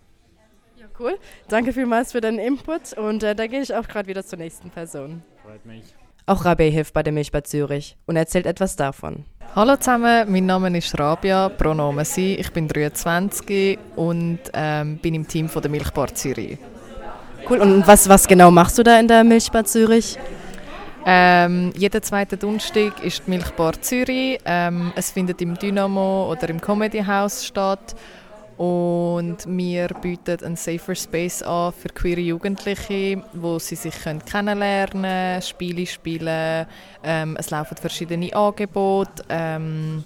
Ja, 0.75 0.85
cool. 0.99 1.17
Danke 1.47 1.71
vielmals 1.71 2.11
für 2.11 2.19
deinen 2.19 2.39
Input 2.39 2.91
und 2.97 3.23
äh, 3.23 3.35
da 3.35 3.47
gehe 3.47 3.61
ich 3.61 3.73
auch 3.73 3.87
gerade 3.87 4.09
wieder 4.09 4.25
zur 4.25 4.37
nächsten 4.37 4.69
Person. 4.69 5.23
Freut 5.45 5.65
mich. 5.65 5.85
Auch 6.25 6.43
Rabia 6.43 6.69
hilft 6.69 6.93
bei 6.93 7.03
der 7.03 7.13
Milchbar 7.13 7.45
Zürich 7.45 7.95
und 8.05 8.17
erzählt 8.17 8.47
etwas 8.47 8.75
davon. 8.75 9.23
Hallo 9.55 9.77
zusammen, 9.77 10.29
mein 10.29 10.45
Name 10.45 10.77
ist 10.77 10.99
Rabia, 10.99 11.47
Pronomen 11.47 12.03
sie. 12.03 12.35
Ich 12.35 12.51
bin 12.51 12.67
23 12.67 13.79
und 13.95 14.39
ähm, 14.53 14.97
bin 14.97 15.13
im 15.13 15.25
Team 15.25 15.47
von 15.47 15.61
der 15.61 15.71
Milchbar 15.71 16.13
Zürich. 16.13 16.57
Cool, 17.49 17.59
und 17.59 17.87
was, 17.87 18.09
was 18.09 18.27
genau 18.27 18.51
machst 18.51 18.77
du 18.77 18.83
da 18.83 18.99
in 18.99 19.07
der 19.07 19.23
Milchbar 19.23 19.63
Zürich? 19.63 20.19
Ähm, 21.05 21.73
jeden 21.75 22.03
zweiten 22.03 22.37
Donnerstag 22.37 23.03
ist 23.03 23.23
die 23.25 23.31
Milchbar 23.31 23.73
Zürich. 23.81 24.39
Ähm, 24.45 24.93
es 24.95 25.11
findet 25.11 25.41
im 25.41 25.55
Dynamo 25.55 26.29
oder 26.31 26.49
im 26.49 26.61
Comedy 26.61 27.03
House 27.03 27.45
statt. 27.45 27.95
Und 28.57 29.37
wir 29.47 29.87
bieten 29.87 30.43
einen 30.43 30.55
Safer 30.55 30.93
Space 30.93 31.41
an 31.41 31.73
für 31.73 31.89
queere 31.89 32.19
Jugendliche, 32.19 33.23
wo 33.33 33.57
sie 33.57 33.75
sich 33.75 33.95
kennenlernen 34.03 35.01
können, 35.01 35.41
Spiele 35.41 35.87
spielen. 35.87 36.67
Ähm, 37.03 37.35
es 37.39 37.49
laufen 37.49 37.77
verschiedene 37.77 38.31
Angebote, 38.35 39.23
ähm, 39.29 40.03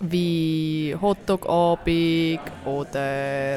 wie 0.00 0.94
Hotdog-Abend 1.00 2.40
oder 2.66 3.56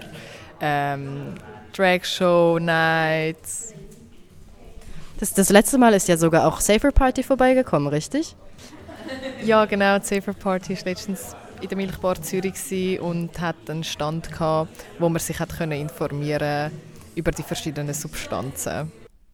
ähm, 0.61 1.33
Drag 1.73 2.05
Show 2.05 2.57
Nights. 2.57 3.73
Das, 5.19 5.33
das 5.33 5.49
letzte 5.49 5.77
Mal 5.77 5.93
ist 5.93 6.07
ja 6.07 6.15
sogar 6.15 6.47
auch 6.47 6.61
Safer 6.61 6.91
Party 6.91 7.23
vorbeigekommen, 7.23 7.89
richtig? 7.89 8.37
Ja, 9.43 9.65
genau. 9.65 9.99
Die 9.99 10.05
Safer 10.05 10.31
Party 10.31 10.73
ist 10.73 10.85
letztens 10.85 11.35
in 11.61 11.67
der 11.67 11.75
Milchbar 11.75 12.21
Zürich 12.21 13.01
und 13.01 13.37
hat 13.41 13.57
einen 13.67 13.83
Stand 13.83 14.31
gehabt, 14.31 14.85
wo 14.97 15.09
man 15.09 15.19
sich 15.19 15.37
hat 15.37 15.49
können 15.57 15.79
informieren 15.79 16.71
über 17.15 17.31
die 17.31 17.43
verschiedenen 17.43 17.93
Substanzen. 17.93 18.93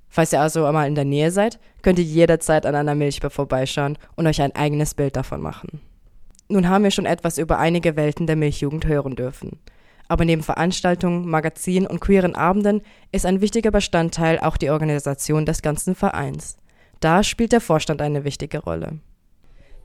Falls 0.10 0.34
ihr 0.34 0.42
also 0.42 0.66
einmal 0.66 0.88
in 0.88 0.96
der 0.96 1.06
Nähe 1.06 1.30
seid, 1.30 1.60
könnt 1.84 2.00
ihr 2.00 2.06
jederzeit 2.06 2.66
an 2.66 2.74
einer 2.74 2.96
Milchbar 2.96 3.30
vorbeischauen 3.30 4.00
und 4.16 4.26
euch 4.26 4.42
ein 4.42 4.56
eigenes 4.56 4.96
Bild 4.96 5.16
davon 5.16 5.42
machen. 5.42 5.82
Nun 6.48 6.68
haben 6.68 6.84
wir 6.84 6.92
schon 6.92 7.06
etwas 7.06 7.38
über 7.38 7.60
einige 7.60 7.96
Welten 7.96 8.26
der 8.26 8.36
Milchjugend 8.36 8.88
hören 8.88 9.16
dürfen. 9.16 9.60
Aber 10.08 10.26
neben 10.26 10.44
Veranstaltungen, 10.44 11.28
Magazinen 11.28 11.88
und 11.88 12.00
queeren 12.00 12.36
Abenden 12.36 12.82
ist 13.12 13.26
ein 13.26 13.42
wichtiger 13.42 13.72
Bestandteil 13.72 14.40
auch 14.40 14.58
die 14.58 14.70
Organisation 14.70 15.46
des 15.46 15.62
ganzen 15.62 15.96
Vereins. 15.96 16.58
Da 17.00 17.24
spielt 17.24 17.52
der 17.52 17.62
Vorstand 17.62 18.02
eine 18.02 18.24
wichtige 18.24 18.60
Rolle. 18.60 19.00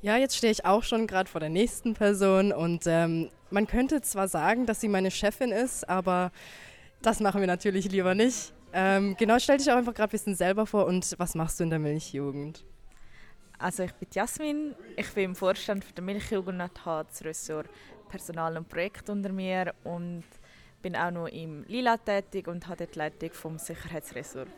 Ja, 0.02 0.16
jetzt 0.16 0.36
stehe 0.36 0.52
ich 0.52 0.64
auch 0.64 0.82
schon 0.82 1.06
gerade 1.06 1.28
vor 1.28 1.40
der 1.40 1.50
nächsten 1.50 1.94
Person 1.94 2.52
und 2.52 2.84
ähm, 2.86 3.28
man 3.50 3.66
könnte 3.66 4.00
zwar 4.00 4.28
sagen, 4.28 4.64
dass 4.64 4.80
sie 4.80 4.88
meine 4.88 5.10
Chefin 5.10 5.52
ist, 5.52 5.88
aber 5.88 6.32
das 7.02 7.20
machen 7.20 7.40
wir 7.40 7.46
natürlich 7.46 7.90
lieber 7.90 8.14
nicht. 8.14 8.52
Ähm, 8.72 9.16
genau, 9.18 9.38
stell 9.38 9.58
dich 9.58 9.70
auch 9.70 9.76
einfach 9.76 9.94
gerade 9.94 10.08
ein 10.08 10.12
bisschen 10.12 10.34
selber 10.34 10.66
vor 10.66 10.86
und 10.86 11.14
was 11.18 11.34
machst 11.34 11.60
du 11.60 11.64
in 11.64 11.70
der 11.70 11.78
Milchjugend? 11.78 12.64
Also 13.58 13.82
ich 13.82 13.92
bin 13.92 14.08
Jasmin, 14.10 14.74
ich 14.96 15.10
bin 15.10 15.24
im 15.24 15.34
Vorstand 15.34 15.84
der 15.94 16.02
Milchjugend 16.02 16.62
und 16.62 16.84
habe 16.86 17.06
das 17.10 17.22
Ressort 17.22 17.68
Personal 18.10 18.56
und 18.56 18.68
Projekt 18.68 19.08
unter 19.08 19.32
mir 19.32 19.72
und 19.84 20.24
bin 20.82 20.96
auch 20.96 21.10
noch 21.10 21.26
im 21.26 21.64
Lila 21.64 21.96
tätig 21.96 22.48
und 22.48 22.66
habe 22.66 22.86
die 22.86 22.98
Leitung 22.98 23.32
vom 23.32 23.58
Sicherheitsressort. 23.58 24.48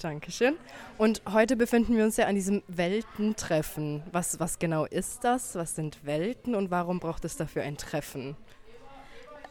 Dankeschön. 0.00 0.56
Und 0.96 1.22
heute 1.32 1.56
befinden 1.56 1.96
wir 1.96 2.04
uns 2.04 2.16
ja 2.16 2.26
an 2.26 2.36
diesem 2.36 2.62
Weltentreffen. 2.68 4.02
Was, 4.12 4.38
was 4.38 4.58
genau 4.58 4.84
ist 4.84 5.24
das? 5.24 5.56
Was 5.56 5.74
sind 5.74 6.04
Welten 6.04 6.54
und 6.54 6.70
warum 6.70 7.00
braucht 7.00 7.24
es 7.24 7.36
dafür 7.36 7.62
ein 7.62 7.76
Treffen? 7.76 8.36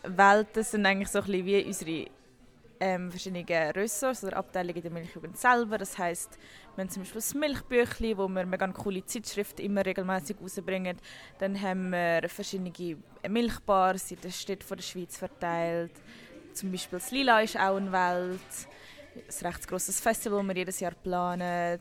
Welten 0.04 0.64
sind 0.64 0.86
eigentlich 0.86 1.10
so 1.10 1.20
ein 1.20 1.26
bisschen 1.26 1.46
wie 1.46 1.64
unsere 1.66 2.17
ähm, 2.80 3.12
verschiedene 3.12 3.46
Ressorts 3.76 4.24
oder 4.24 4.38
Abteilungen 4.38 4.82
der 4.82 4.92
Milchjugend 4.92 5.38
selber. 5.38 5.78
Das 5.78 5.98
heißt, 5.98 6.38
wir 6.76 6.84
haben 6.84 6.90
zum 6.90 7.04
Beispiel 7.04 7.22
das 7.22 7.34
Milchbüchli, 7.34 8.18
wo 8.18 8.28
wir 8.28 8.46
mega 8.46 8.68
coole 8.68 9.06
Zeitschriften 9.06 9.62
immer 9.62 9.86
regelmäßig 9.86 10.38
rausbringen. 10.42 10.98
Dann 11.40 11.62
haben 11.62 11.92
wir 11.92 12.28
verschiedene 12.30 12.72
Milchbars 13.28 14.12
in 14.12 14.22
der 14.22 14.32
Stadt 14.32 14.64
von 14.64 14.78
der 14.78 14.84
Schweiz 14.84 15.18
verteilt. 15.18 15.94
Zum 16.54 16.72
Beispiel 16.72 17.00
das 17.00 17.12
Lila 17.12 17.42
ist 17.42 17.58
auch 17.58 17.78
eine 17.78 17.92
Welt 17.92 18.68
ein 19.18 19.48
recht 19.48 19.68
grosses 19.68 20.00
Festival, 20.00 20.40
das 20.40 20.48
wir 20.48 20.56
jedes 20.56 20.80
Jahr 20.80 20.94
planen. 20.94 21.80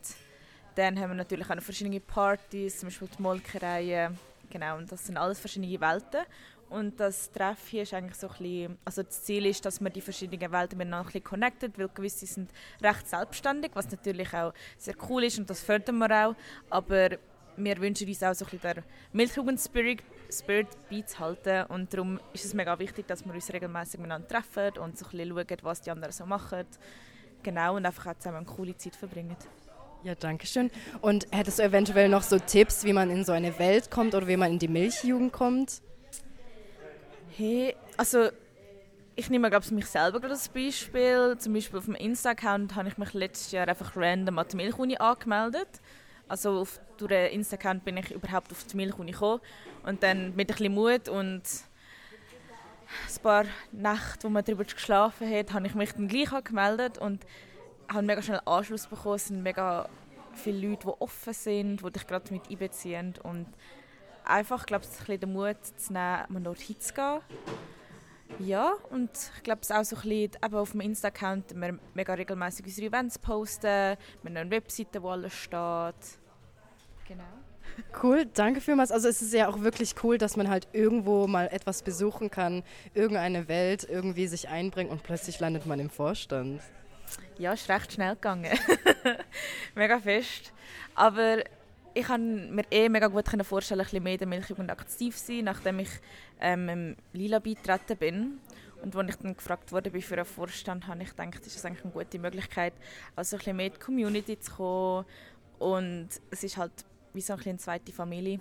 Dann 0.75 0.99
haben 0.99 1.11
wir 1.11 1.15
natürlich 1.15 1.49
auch 1.49 1.55
noch 1.55 1.63
verschiedene 1.63 2.01
Partys, 2.01 2.79
zum 2.79 2.89
Beispiel 2.89 3.09
die 3.17 3.23
Molkereien. 3.23 4.19
Genau, 4.51 4.77
und 4.77 4.91
das 4.91 5.07
sind 5.07 5.17
alles 5.17 5.41
verschiedene 5.41 5.81
Welten. 5.81 6.25
Und 6.69 6.99
das 6.99 7.31
Treff 7.31 7.69
hier 7.69 7.83
ist 7.83 7.95
eigentlich 7.95 8.17
so 8.17 8.29
ein 8.29 8.33
bisschen, 8.39 8.79
also 8.85 9.03
das 9.03 9.23
Ziel 9.23 9.47
ist, 9.47 9.65
dass 9.65 9.81
man 9.81 9.93
die 9.93 10.01
verschiedenen 10.01 10.51
Welten 10.51 10.79
miteinander 10.79 11.07
ein 11.09 11.13
bisschen 11.13 11.25
connected, 11.25 11.79
weil 11.79 11.89
gewisse 11.89 12.27
sind 12.27 12.51
recht 12.83 13.07
selbstständig, 13.07 13.71
was 13.75 13.91
natürlich 13.91 14.33
auch 14.35 14.53
sehr 14.77 14.95
cool 15.09 15.25
ist 15.25 15.39
und 15.39 15.49
das 15.49 15.61
fördern 15.61 15.99
wir 15.99 16.11
auch. 16.11 16.35
Aber 16.69 17.11
wir 17.57 17.81
wünschen 17.81 18.09
uns 18.09 18.23
auch 18.23 18.35
so 18.35 18.45
ein 18.45 18.51
bisschen 18.51 18.75
der 18.75 18.85
Milchjugend-Spirit 19.13 20.03
Spirit 20.29 20.67
beizuhalten 20.91 21.67
und 21.67 21.95
darum 21.95 22.19
ist 22.33 22.45
es 22.45 22.53
mega 22.53 22.77
wichtig, 22.81 23.07
dass 23.07 23.25
wir 23.25 23.33
uns 23.33 23.53
regelmäßig 23.53 24.01
miteinander 24.01 24.27
treffen 24.27 24.77
und 24.79 24.99
so 24.99 25.07
ein 25.07 25.11
bisschen 25.11 25.37
schauen, 25.37 25.59
was 25.63 25.81
die 25.83 25.91
anderen 25.93 26.13
so 26.13 26.27
machen 26.27 26.67
genau 27.47 27.77
und 27.77 27.87
einfach 27.87 28.07
auch 28.07 28.19
zusammen 28.19 28.39
eine 28.39 28.47
coole 28.47 28.77
Zeit 28.77 28.97
verbringen. 28.97 29.37
Ja, 30.03 30.15
danke 30.15 30.47
schön. 30.47 30.71
Und 31.01 31.27
hättest 31.31 31.59
du 31.59 31.63
eventuell 31.63 32.09
noch 32.09 32.23
so 32.23 32.39
Tipps, 32.39 32.85
wie 32.85 32.93
man 32.93 33.11
in 33.11 33.25
so 33.25 33.33
eine 33.33 33.59
Welt 33.59 33.91
kommt 33.91 34.15
oder 34.15 34.27
wie 34.27 34.37
man 34.37 34.53
in 34.53 34.59
die 34.59 34.69
Milchjugend 34.69 35.33
kommt? 35.33 35.81
Hey, 37.39 37.77
also 37.99 38.31
ich 39.15 39.29
nehme 39.29 39.51
glaube 39.51 39.75
mich 39.75 39.85
selber 39.85 40.27
als 40.27 40.49
Beispiel. 40.49 41.37
Zum 41.37 41.53
Beispiel 41.53 41.79
auf 41.79 41.85
dem 41.85 41.95
Insta-Account 41.95 42.75
habe 42.75 42.89
ich 42.89 42.97
mich 42.97 43.13
letztes 43.13 43.53
Jahr 43.53 43.69
einfach 43.69 43.95
random 43.95 44.39
an 44.39 44.47
die 44.51 44.57
Milchuni 44.57 44.97
angemeldet. 44.97 45.69
Also 46.29 46.61
auf, 46.61 46.81
durch 46.97 47.11
den 47.11 47.33
Insta-Account 47.33 47.85
bin 47.85 47.99
ich 47.99 48.11
überhaupt 48.11 48.53
auf 48.53 48.65
die 48.65 48.79
Milchuni 48.79 49.13
gekommen. 49.13 49.43
Und 49.85 50.03
dann 50.03 50.35
mit 50.35 50.51
ein 50.51 50.57
bisschen 50.57 50.73
Mut 50.73 51.11
und 51.11 51.43
ein 51.43 53.23
paar 53.23 53.45
Nächte, 53.71 54.23
wo 54.23 54.29
man 54.31 54.43
darüber 54.43 54.65
geschlafen 54.65 55.31
hat, 55.31 55.53
habe 55.53 55.67
ich 55.67 55.75
mich 55.75 55.93
dann 55.93 56.09
gleich 56.09 56.33
angemeldet 56.33 56.97
und 56.97 57.27
habe 57.93 58.07
mega 58.07 58.23
schnell 58.23 58.41
Anschluss 58.47 58.87
bekommen. 58.87 59.17
Es 59.17 59.27
sind 59.27 59.43
mega 59.43 59.91
viele 60.33 60.69
Leute, 60.69 60.87
die 60.87 61.03
offen 61.03 61.35
sind, 61.35 61.85
die 61.85 61.93
dich 61.93 62.07
gerade 62.07 62.33
mit 62.33 62.49
einbeziehen 62.49 63.13
und 63.23 63.47
einfach, 64.27 64.67
glaube 64.67 64.85
ich, 64.85 65.09
ein 65.09 65.21
den 65.21 65.33
Mut 65.33 65.57
zu 65.77 65.93
nehmen, 65.93 66.25
mal 66.29 66.43
dort 66.43 66.61
hinzugehen. 66.61 67.21
Ja, 68.39 68.73
und 68.91 69.11
ich 69.37 69.43
glaube, 69.45 69.61
es 69.63 69.71
auch 69.71 69.85
so 69.85 69.97
ein 69.97 70.03
bisschen, 70.03 70.31
eben 70.45 70.55
auf 70.57 70.73
dem 70.73 70.81
Insta-Account, 70.81 71.55
wir 71.55 71.79
mega 71.95 72.15
regelmäßig 72.15 72.67
unsere 72.67 72.89
Events 72.89 73.19
posten, 73.19 73.63
wir 73.63 73.97
haben 74.25 74.37
eine 74.37 74.51
Webseite, 74.51 75.03
wo 75.03 75.11
alles 75.11 75.33
steht. 75.33 76.19
Genau. 77.09 77.25
Cool, 78.03 78.25
danke 78.25 78.63
vielmals. 78.63 78.91
Also 78.91 79.09
es 79.09 79.21
ist 79.21 79.35
ja 79.35 79.49
auch 79.49 79.61
wirklich 79.61 79.95
cool, 80.03 80.17
dass 80.17 80.37
man 80.37 80.49
halt 80.49 80.67
irgendwo 80.73 81.27
mal 81.27 81.49
etwas 81.49 81.83
besuchen 81.83 82.31
kann, 82.31 82.63
irgendeine 82.95 83.49
Welt 83.49 83.87
irgendwie 83.89 84.29
sich 84.29 84.49
einbringt 84.49 84.91
und 84.91 85.03
plötzlich 85.03 85.41
landet 85.41 85.67
man 85.67 85.79
im 85.81 85.91
Vorstand. 85.91 86.63
Ja, 87.37 87.53
ist 87.53 87.69
recht 87.69 87.93
schnell 87.93 88.15
gegangen. 88.15 88.59
mega 89.75 89.99
fest. 90.01 90.53
Aber 90.95 91.43
ich 91.97 92.07
kann 92.07 92.55
mir 92.55 92.65
eh 92.71 92.91
mega 92.91 93.07
gut 93.07 93.25
vorstellen, 93.47 93.81
ein 93.81 93.85
bisschen 93.85 94.03
mehr 94.03 94.13
in 94.13 94.19
der 94.19 94.29
Milchjugend 94.29 94.71
aktiv 94.71 95.17
zu 95.17 95.33
sein, 95.33 95.45
nachdem 95.45 95.79
ich 95.79 95.89
ähm, 96.41 96.69
im 96.69 96.97
Lila 97.15 97.39
beitreten 97.39 97.97
bin. 97.97 98.39
Und 98.83 98.95
als 98.95 99.09
ich 99.09 99.17
dann 99.17 99.35
gefragt 99.35 99.73
wurde 99.73 99.91
für 100.03 100.15
einen 100.15 100.27
Vorstand, 100.27 100.87
habe 100.87 101.03
ich 101.03 101.11
gedacht, 101.11 101.47
ist 101.47 101.57
das 101.57 101.65
eigentlich 101.65 101.85
eine 101.85 101.95
gute 101.95 102.19
Möglichkeit, 102.19 102.75
also 103.17 103.37
ein 103.37 103.39
bisschen 103.39 103.57
mehr 103.57 103.67
in 103.67 103.73
die 103.73 103.79
Community 103.79 104.39
zu 104.39 104.53
kommen. 104.53 105.07
Und 105.59 106.09
es 106.31 106.45
ist 106.45 106.59
halt 106.59 106.73
wie 107.15 107.23
so 107.23 107.33
ein 107.33 107.39
bisschen 107.39 107.53
eine 107.53 107.59
zweite 107.59 107.93
Familie. 107.93 108.41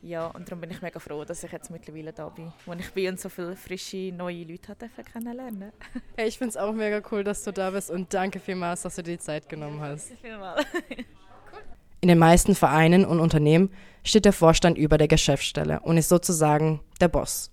Ja, 0.00 0.28
und 0.28 0.48
darum 0.48 0.62
bin 0.62 0.70
ich 0.70 0.80
mega 0.80 0.98
froh, 0.98 1.26
dass 1.26 1.44
ich 1.44 1.52
jetzt 1.52 1.70
mittlerweile 1.70 2.14
da 2.14 2.30
bin, 2.30 2.50
wo 2.64 2.72
ich 2.72 2.90
bin 2.92 3.10
und 3.10 3.20
so 3.20 3.28
viele 3.28 3.54
frische, 3.54 4.10
neue 4.10 4.44
Leute 4.44 4.74
kennenlernen 5.12 5.72
hey, 6.16 6.28
Ich 6.28 6.38
finde 6.38 6.48
es 6.48 6.56
auch 6.56 6.72
mega 6.72 7.02
cool, 7.12 7.22
dass 7.22 7.44
du 7.44 7.52
da 7.52 7.70
bist 7.70 7.90
und 7.90 8.14
danke 8.14 8.40
vielmals, 8.40 8.80
dass 8.80 8.96
du 8.96 9.02
dir 9.02 9.18
die 9.18 9.18
Zeit 9.18 9.46
genommen 9.50 9.80
hast. 9.82 10.12
Vielmals. 10.22 10.64
In 12.00 12.08
den 12.08 12.18
meisten 12.18 12.54
Vereinen 12.54 13.04
und 13.04 13.20
Unternehmen 13.20 13.70
steht 14.04 14.24
der 14.24 14.32
Vorstand 14.32 14.78
über 14.78 14.96
der 14.96 15.08
Geschäftsstelle 15.08 15.80
und 15.80 15.96
ist 15.96 16.08
sozusagen 16.08 16.80
der 17.00 17.08
Boss. 17.08 17.50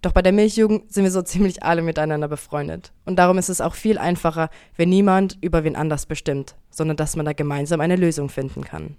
Doch 0.00 0.12
bei 0.12 0.22
der 0.22 0.32
Milchjugend 0.32 0.92
sind 0.92 1.04
wir 1.04 1.10
so 1.10 1.22
ziemlich 1.22 1.62
alle 1.62 1.82
miteinander 1.82 2.28
befreundet. 2.28 2.92
Und 3.04 3.16
darum 3.16 3.38
ist 3.38 3.48
es 3.48 3.60
auch 3.60 3.74
viel 3.74 3.98
einfacher, 3.98 4.50
wenn 4.76 4.88
niemand 4.88 5.38
über 5.40 5.64
wen 5.64 5.76
anders 5.76 6.06
bestimmt, 6.06 6.56
sondern 6.70 6.96
dass 6.96 7.16
man 7.16 7.26
da 7.26 7.32
gemeinsam 7.32 7.80
eine 7.80 7.96
Lösung 7.96 8.28
finden 8.28 8.64
kann. 8.64 8.96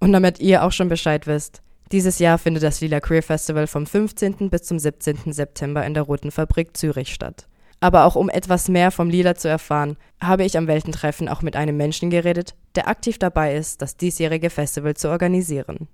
Und 0.00 0.12
damit 0.12 0.40
ihr 0.40 0.64
auch 0.64 0.72
schon 0.72 0.88
Bescheid 0.88 1.26
wisst, 1.26 1.62
dieses 1.92 2.18
Jahr 2.18 2.38
findet 2.38 2.62
das 2.62 2.80
Lila 2.80 3.00
Queer 3.00 3.22
Festival 3.22 3.66
vom 3.66 3.86
15. 3.86 4.50
bis 4.50 4.62
zum 4.62 4.78
17. 4.78 5.32
September 5.32 5.84
in 5.84 5.94
der 5.94 6.04
Roten 6.04 6.30
Fabrik 6.30 6.76
Zürich 6.76 7.12
statt. 7.12 7.46
Aber 7.82 8.04
auch 8.04 8.14
um 8.14 8.30
etwas 8.30 8.68
mehr 8.68 8.92
vom 8.92 9.10
Lila 9.10 9.34
zu 9.34 9.48
erfahren, 9.48 9.96
habe 10.20 10.44
ich 10.44 10.56
am 10.56 10.68
Weltentreffen 10.68 11.28
auch 11.28 11.42
mit 11.42 11.56
einem 11.56 11.76
Menschen 11.76 12.10
geredet, 12.10 12.54
der 12.76 12.86
aktiv 12.86 13.18
dabei 13.18 13.56
ist, 13.56 13.82
das 13.82 13.96
diesjährige 13.96 14.50
Festival 14.50 14.94
zu 14.94 15.08
organisieren. 15.08 15.88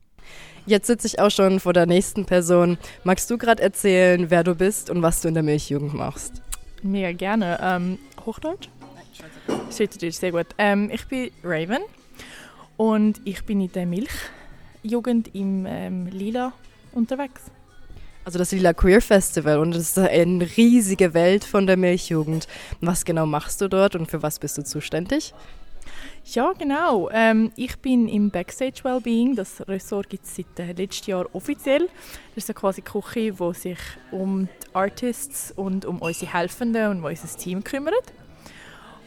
Jetzt 0.66 0.86
sitze 0.86 1.06
ich 1.06 1.18
auch 1.18 1.30
schon 1.30 1.60
vor 1.60 1.72
der 1.72 1.86
nächsten 1.86 2.26
Person. 2.26 2.76
Magst 3.04 3.30
du 3.30 3.38
gerade 3.38 3.62
erzählen, 3.62 4.30
wer 4.30 4.44
du 4.44 4.54
bist 4.54 4.90
und 4.90 5.00
was 5.00 5.22
du 5.22 5.28
in 5.28 5.34
der 5.34 5.42
Milchjugend 5.42 5.94
machst? 5.94 6.42
Mega 6.82 7.10
gerne. 7.12 7.58
Ähm, 7.62 7.98
Hochdeutsch? 8.26 8.68
Schweizerdeutsch, 9.74 10.16
sehr 10.16 10.32
gut. 10.32 10.48
Ähm, 10.58 10.90
ich 10.92 11.06
bin 11.06 11.30
Raven 11.42 11.80
und 12.76 13.18
ich 13.24 13.46
bin 13.46 13.62
in 13.62 13.72
der 13.72 13.86
Milch 13.86 14.12
Jugend 14.82 15.34
im 15.34 15.64
ähm, 15.66 16.06
Lila 16.08 16.52
unterwegs. 16.92 17.50
Also 18.28 18.38
das 18.38 18.52
Lila 18.52 18.74
Queer 18.74 19.00
Festival 19.00 19.58
und 19.58 19.70
das 19.70 19.84
ist 19.84 19.98
eine 19.98 20.46
riesige 20.58 21.14
Welt 21.14 21.44
von 21.44 21.66
der 21.66 21.78
Milchjugend. 21.78 22.46
Was 22.82 23.06
genau 23.06 23.24
machst 23.24 23.62
du 23.62 23.68
dort 23.68 23.94
und 23.94 24.04
für 24.04 24.22
was 24.22 24.38
bist 24.38 24.58
du 24.58 24.62
zuständig? 24.62 25.32
Ja, 26.26 26.52
genau. 26.52 27.08
Ähm, 27.10 27.52
ich 27.56 27.78
bin 27.78 28.06
im 28.06 28.28
Backstage 28.28 28.84
Wellbeing. 28.84 29.34
Das 29.34 29.66
Ressort 29.66 30.10
gibt 30.10 30.26
es 30.26 30.36
seit 30.36 30.58
äh, 30.58 30.72
letztem 30.72 31.12
Jahr 31.12 31.26
offiziell. 31.32 31.88
Das 32.34 32.46
ist 32.46 32.54
quasi 32.54 32.82
die 32.82 32.90
Küche, 32.90 33.32
die 33.32 33.54
sich 33.54 33.78
um 34.10 34.46
die 34.46 34.74
Artists 34.74 35.54
und 35.56 35.86
um 35.86 35.96
unsere 36.02 36.30
Helfenden 36.30 36.90
und 36.90 37.04
unser 37.04 37.38
Team 37.38 37.64
kümmert. 37.64 38.12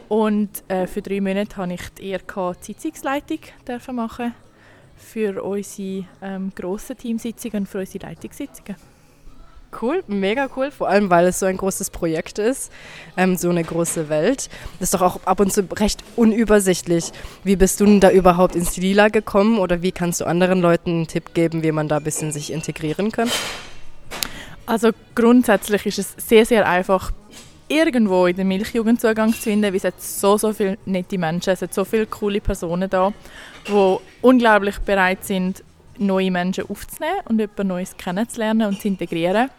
Und 0.08 0.64
äh, 0.66 0.88
für 0.88 1.00
drei 1.00 1.20
Monate 1.20 1.58
habe 1.58 1.74
ich 1.74 1.88
die 1.90 2.10
ERK 2.10 2.56
Sitzungsleitung 2.60 3.38
machen 3.92 4.34
für 4.96 5.44
unsere 5.44 6.06
ähm, 6.20 6.50
grossen 6.56 6.96
Teamsitzungen 6.96 7.58
und 7.58 7.66
für 7.68 7.78
unsere 7.78 8.04
Leitungssitzungen. 8.04 8.91
Cool, 9.80 10.04
mega 10.06 10.48
cool, 10.54 10.70
vor 10.70 10.88
allem 10.88 11.08
weil 11.08 11.26
es 11.26 11.38
so 11.38 11.46
ein 11.46 11.56
großes 11.56 11.90
Projekt 11.90 12.38
ist, 12.38 12.70
ähm, 13.16 13.36
so 13.36 13.48
eine 13.48 13.64
große 13.64 14.08
Welt. 14.10 14.50
Das 14.78 14.88
ist 14.88 14.94
doch 14.94 15.02
auch 15.02 15.20
ab 15.24 15.40
und 15.40 15.52
zu 15.52 15.66
recht 15.72 16.04
unübersichtlich. 16.14 17.10
Wie 17.42 17.56
bist 17.56 17.80
du 17.80 17.86
denn 17.86 18.00
da 18.00 18.10
überhaupt 18.10 18.54
ins 18.54 18.76
Lila 18.76 19.08
gekommen 19.08 19.58
oder 19.58 19.80
wie 19.82 19.92
kannst 19.92 20.20
du 20.20 20.26
anderen 20.26 20.60
Leuten 20.60 20.90
einen 20.90 21.06
Tipp 21.06 21.32
geben, 21.32 21.62
wie 21.62 21.72
man 21.72 21.88
da 21.88 21.96
ein 21.96 22.04
bisschen 22.04 22.32
sich 22.32 22.52
integrieren 22.52 23.10
kann? 23.10 23.30
Also 24.66 24.90
grundsätzlich 25.14 25.86
ist 25.86 25.98
es 25.98 26.14
sehr, 26.18 26.44
sehr 26.44 26.68
einfach, 26.68 27.10
irgendwo 27.68 28.26
in 28.26 28.36
der 28.36 28.44
Milchjugend 28.44 29.00
Zugang 29.00 29.32
zu 29.32 29.40
finden, 29.40 29.64
weil 29.64 29.76
es 29.76 29.84
hat 29.84 30.00
so, 30.00 30.36
so 30.36 30.52
viele 30.52 30.76
nette 30.84 31.16
Menschen, 31.16 31.50
es 31.50 31.62
hat 31.62 31.72
so 31.72 31.84
viele 31.84 32.06
coole 32.06 32.40
Personen 32.40 32.88
da, 32.90 33.12
die 33.66 33.96
unglaublich 34.20 34.78
bereit 34.80 35.24
sind, 35.24 35.64
neue 35.98 36.30
Menschen 36.30 36.68
aufzunehmen 36.68 37.20
und 37.28 37.40
etwas 37.40 37.66
Neues 37.66 37.96
kennenzulernen 37.96 38.68
und 38.68 38.80
zu 38.80 38.88
integrieren. 38.88 39.50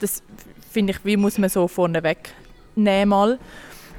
Das 0.00 0.22
finde 0.70 0.92
ich, 0.92 1.04
wie 1.04 1.16
muss 1.16 1.38
man 1.38 1.50
so 1.50 1.68
vorneweg 1.68 2.34
nehmen 2.74 3.08
mal. 3.08 3.38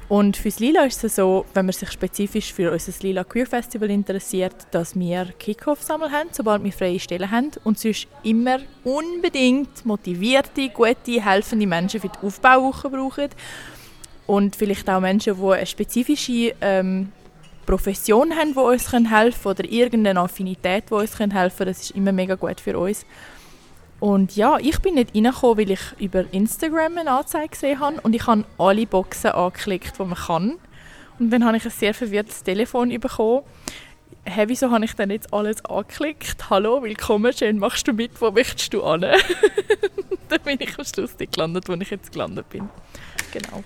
Und 0.08 0.38
fürs 0.38 0.58
Lila 0.58 0.84
ist 0.84 1.04
es 1.04 1.16
so, 1.16 1.44
wenn 1.52 1.66
man 1.66 1.74
sich 1.74 1.90
spezifisch 1.90 2.54
für 2.54 2.72
unser 2.72 2.92
Lila 3.02 3.24
Queer 3.24 3.46
Festival 3.46 3.90
interessiert, 3.90 4.54
dass 4.70 4.98
wir 4.98 5.26
Kick-Off-Sammel 5.38 6.10
haben, 6.10 6.30
sobald 6.32 6.64
wir 6.64 6.72
freie 6.72 6.98
Stellen 6.98 7.30
haben 7.30 7.50
und 7.64 7.78
sonst 7.78 8.08
immer 8.22 8.58
unbedingt 8.84 9.84
motivierte, 9.84 10.70
gute, 10.70 11.22
helfende 11.22 11.66
Menschen 11.66 12.00
für 12.00 12.08
die 12.08 12.26
Aufbauwoche 12.26 12.88
brauchen 12.88 13.28
und 14.26 14.56
vielleicht 14.56 14.88
auch 14.88 15.00
Menschen, 15.00 15.36
die 15.36 15.46
eine 15.46 15.66
spezifische 15.66 16.54
ähm, 16.62 17.12
Profession 17.68 18.34
haben, 18.34 18.54
die 18.54 18.58
uns 18.58 18.90
helfen 18.90 19.10
können 19.10 19.32
oder 19.44 19.64
irgendeine 19.70 20.20
Affinität, 20.20 20.84
die 20.88 20.94
uns 20.94 21.18
helfen 21.18 21.30
können. 21.30 21.52
Das 21.58 21.82
ist 21.82 21.90
immer 21.90 22.12
mega 22.12 22.34
gut 22.34 22.62
für 22.62 22.78
uns. 22.78 23.04
Und 24.00 24.36
ja, 24.36 24.56
ich 24.58 24.78
bin 24.78 24.94
nicht 24.94 25.14
reingekommen, 25.14 25.58
weil 25.58 25.72
ich 25.72 25.80
über 25.98 26.24
Instagram 26.32 26.96
eine 26.96 27.10
Anzeige 27.10 27.48
gesehen 27.48 27.78
habe 27.78 28.00
und 28.00 28.14
ich 28.14 28.26
habe 28.26 28.44
alle 28.56 28.86
Boxen 28.86 29.32
angeklickt, 29.32 29.98
die 29.98 30.02
man 30.02 30.14
kann. 30.14 30.54
Und 31.18 31.30
dann 31.30 31.44
habe 31.44 31.58
ich 31.58 31.64
ein 31.66 31.70
sehr 31.70 31.92
verwirrtes 31.92 32.42
Telefon 32.42 32.88
bekommen. 32.98 33.42
Hey, 34.24 34.48
wieso 34.48 34.70
habe 34.70 34.86
ich 34.86 34.94
denn 34.94 35.10
jetzt 35.10 35.34
alles 35.34 35.62
angeklickt? 35.66 36.48
Hallo, 36.48 36.82
willkommen, 36.82 37.34
schön, 37.34 37.58
machst 37.58 37.86
du 37.86 37.92
mit, 37.92 38.18
wo 38.18 38.30
möchtest 38.30 38.72
du 38.72 38.82
an? 38.82 39.02
dann 40.28 40.40
bin 40.42 40.56
ich 40.58 40.78
am 40.78 40.84
Schluss 40.86 41.16
gelandet, 41.18 41.68
wo 41.68 41.74
ich 41.74 41.90
jetzt 41.90 42.12
gelandet 42.12 42.48
bin. 42.48 42.70
Genau. 43.30 43.62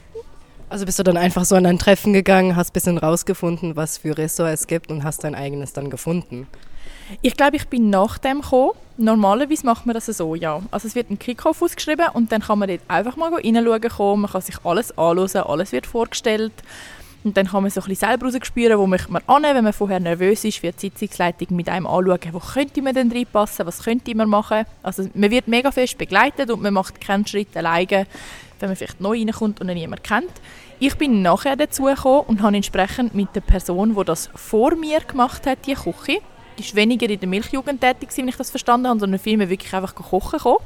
Also 0.72 0.86
bist 0.86 0.98
du 0.98 1.02
dann 1.02 1.18
einfach 1.18 1.44
so 1.44 1.54
an 1.54 1.66
ein 1.66 1.78
Treffen 1.78 2.14
gegangen, 2.14 2.56
hast 2.56 2.70
ein 2.70 2.72
bisschen 2.72 2.96
rausgefunden, 2.96 3.76
was 3.76 3.98
für 3.98 4.16
Ressort 4.16 4.54
es 4.54 4.66
gibt 4.66 4.90
und 4.90 5.04
hast 5.04 5.22
dein 5.22 5.34
eigenes 5.34 5.74
dann 5.74 5.90
gefunden? 5.90 6.46
Ich 7.20 7.36
glaube, 7.36 7.56
ich 7.56 7.68
bin 7.68 7.90
nach 7.90 8.16
dem 8.16 8.40
gekommen. 8.40 8.70
Normalerweise 8.96 9.66
macht 9.66 9.84
man 9.84 9.92
das 9.92 10.06
so, 10.06 10.34
ja. 10.34 10.62
Also 10.70 10.88
es 10.88 10.94
wird 10.94 11.10
ein 11.10 11.18
Kickoff 11.18 11.60
ausgeschrieben 11.60 12.06
und 12.14 12.32
dann 12.32 12.40
kann 12.40 12.58
man 12.58 12.70
dort 12.70 12.80
einfach 12.88 13.16
mal 13.16 13.34
reinschauen. 13.34 14.20
Man 14.22 14.30
kann 14.30 14.40
sich 14.40 14.56
alles 14.64 14.96
anschauen, 14.96 15.44
alles 15.46 15.72
wird 15.72 15.86
vorgestellt. 15.86 16.54
Und 17.24 17.36
dann 17.36 17.46
kann 17.46 17.62
man 17.62 17.70
so 17.70 17.80
ein 17.80 17.88
bisschen 17.88 18.08
selber 18.08 18.26
rausspüren, 18.26 18.78
wo 18.78 18.86
möchte 18.86 19.12
man 19.12 19.22
an, 19.26 19.44
wenn 19.44 19.62
man 19.62 19.72
vorher 19.72 20.00
nervös 20.00 20.44
ist, 20.44 20.62
wird 20.62 20.82
die 20.82 20.88
Sitzungsleitung 20.88 21.54
mit 21.56 21.68
einem 21.68 21.86
anschauen, 21.86 22.32
wo 22.32 22.40
könnte 22.40 22.82
man 22.82 22.94
denn 22.94 23.12
reinpassen, 23.12 23.64
was 23.64 23.84
könnte 23.84 24.14
man 24.16 24.28
machen. 24.28 24.64
Also 24.82 25.08
man 25.14 25.30
wird 25.30 25.46
mega 25.46 25.70
fest 25.70 25.98
begleitet 25.98 26.50
und 26.50 26.62
man 26.62 26.74
macht 26.74 27.00
keinen 27.00 27.26
Schritt 27.26 27.56
alleine, 27.56 28.06
wenn 28.58 28.68
man 28.68 28.76
vielleicht 28.76 29.00
neu 29.00 29.18
reinkommt 29.18 29.60
und 29.60 29.68
niemand 29.68 30.02
kennt. 30.02 30.32
Ich 30.80 30.96
bin 30.96 31.22
nachher 31.22 31.54
dazu 31.54 31.84
und 31.84 32.42
habe 32.42 32.56
entsprechend 32.56 33.14
mit 33.14 33.28
der 33.36 33.40
Person, 33.40 33.94
die 33.96 34.04
das 34.04 34.28
vor 34.34 34.74
mir 34.74 34.98
gemacht 35.00 35.46
hat, 35.46 35.64
die 35.66 35.74
Küche, 35.74 36.18
die 36.58 36.62
ist 36.62 36.74
weniger 36.74 37.08
in 37.08 37.20
der 37.20 37.28
Milchjugend 37.28 37.80
tätig, 37.80 38.08
wenn 38.16 38.26
ich 38.26 38.36
das 38.36 38.50
verstanden 38.50 38.88
habe, 38.88 38.98
sondern 38.98 39.20
vielmehr 39.20 39.48
wirklich 39.48 39.72
einfach 39.72 39.94
kochen 39.94 40.38
gekommen. 40.38 40.58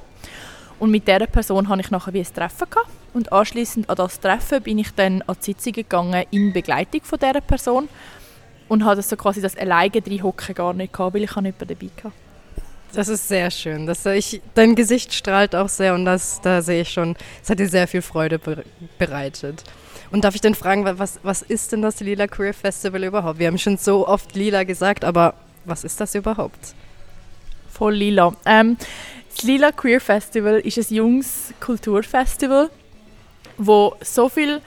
Und 0.79 0.91
mit 0.91 1.09
dieser 1.09 1.27
Person 1.27 1.69
hatte 1.69 1.81
ich 1.81 1.91
nachher 1.91 2.13
wie 2.13 2.21
ein 2.21 2.35
Treffen 2.35 2.69
gehabt. 2.69 2.91
Und 3.15 3.33
anschließend 3.33 3.89
an 3.89 3.97
das 3.97 4.21
Treffen 4.21 4.63
bin 4.63 4.79
ich 4.79 4.91
dann 4.95 5.23
an 5.23 5.37
die 5.41 5.45
Sitzung 5.45 5.73
gegangen 5.73 6.25
in 6.31 6.53
Begleitung 6.53 7.01
von 7.03 7.19
dieser 7.19 7.41
Person. 7.41 7.89
und 8.69 8.85
hatte 8.85 9.03
so 9.03 9.17
quasi 9.17 9.41
das 9.41 9.57
alleine 9.57 10.03
hocken 10.23 10.55
gar 10.55 10.75
nicht 10.75 10.93
gehabt, 10.93 11.15
weil 11.15 11.23
ich 11.23 11.31
habe 11.37 11.47
jemanden 11.47 11.69
dabei 11.69 11.91
hatte. 12.03 12.13
Das 12.93 13.09
ist 13.09 13.29
sehr 13.29 13.51
schön. 13.51 13.87
Das, 13.87 14.07
ich, 14.07 14.41
dein 14.55 14.75
Gesicht 14.75 15.13
strahlt 15.13 15.55
auch 15.55 15.69
sehr 15.69 15.95
und 15.95 16.05
das, 16.05 16.41
da 16.41 16.63
sehe 16.63 16.83
ich 16.83 16.91
schon, 16.91 17.17
es 17.43 17.51
hat 17.51 17.59
dir 17.59 17.69
sehr 17.69 17.87
viel 17.87 18.03
Freude 18.03 18.41
bereitet. 18.99 19.65
Und 20.11 20.25
darf 20.25 20.35
ich 20.35 20.41
denn 20.41 20.55
fragen, 20.55 20.85
was, 20.99 21.19
was 21.23 21.43
ist 21.43 21.73
denn 21.73 21.83
das 21.83 22.01
Lila 22.01 22.27
Queer 22.27 22.55
Festival 22.55 23.05
überhaupt? 23.05 23.39
Wir 23.39 23.49
haben 23.49 23.59
schon 23.59 23.77
so 23.77 24.07
oft 24.07 24.35
Lila 24.35 24.65
gesagt, 24.65 25.05
aber 25.05 25.35
was 25.65 25.85
ist 25.85 26.01
das 26.01 26.15
überhaupt? 26.15 26.75
Voll 27.71 27.95
lila. 27.95 28.35
Ähm, 28.47 28.79
das 29.37 29.45
Lila 29.45 29.71
Queer 29.71 30.01
Festival 30.01 30.61
ist 30.61 30.79
ein 30.79 30.95
junges 30.95 31.53
Kulturfestival, 31.61 32.71
wo 33.59 33.95
so 34.01 34.31
viel 34.31 34.63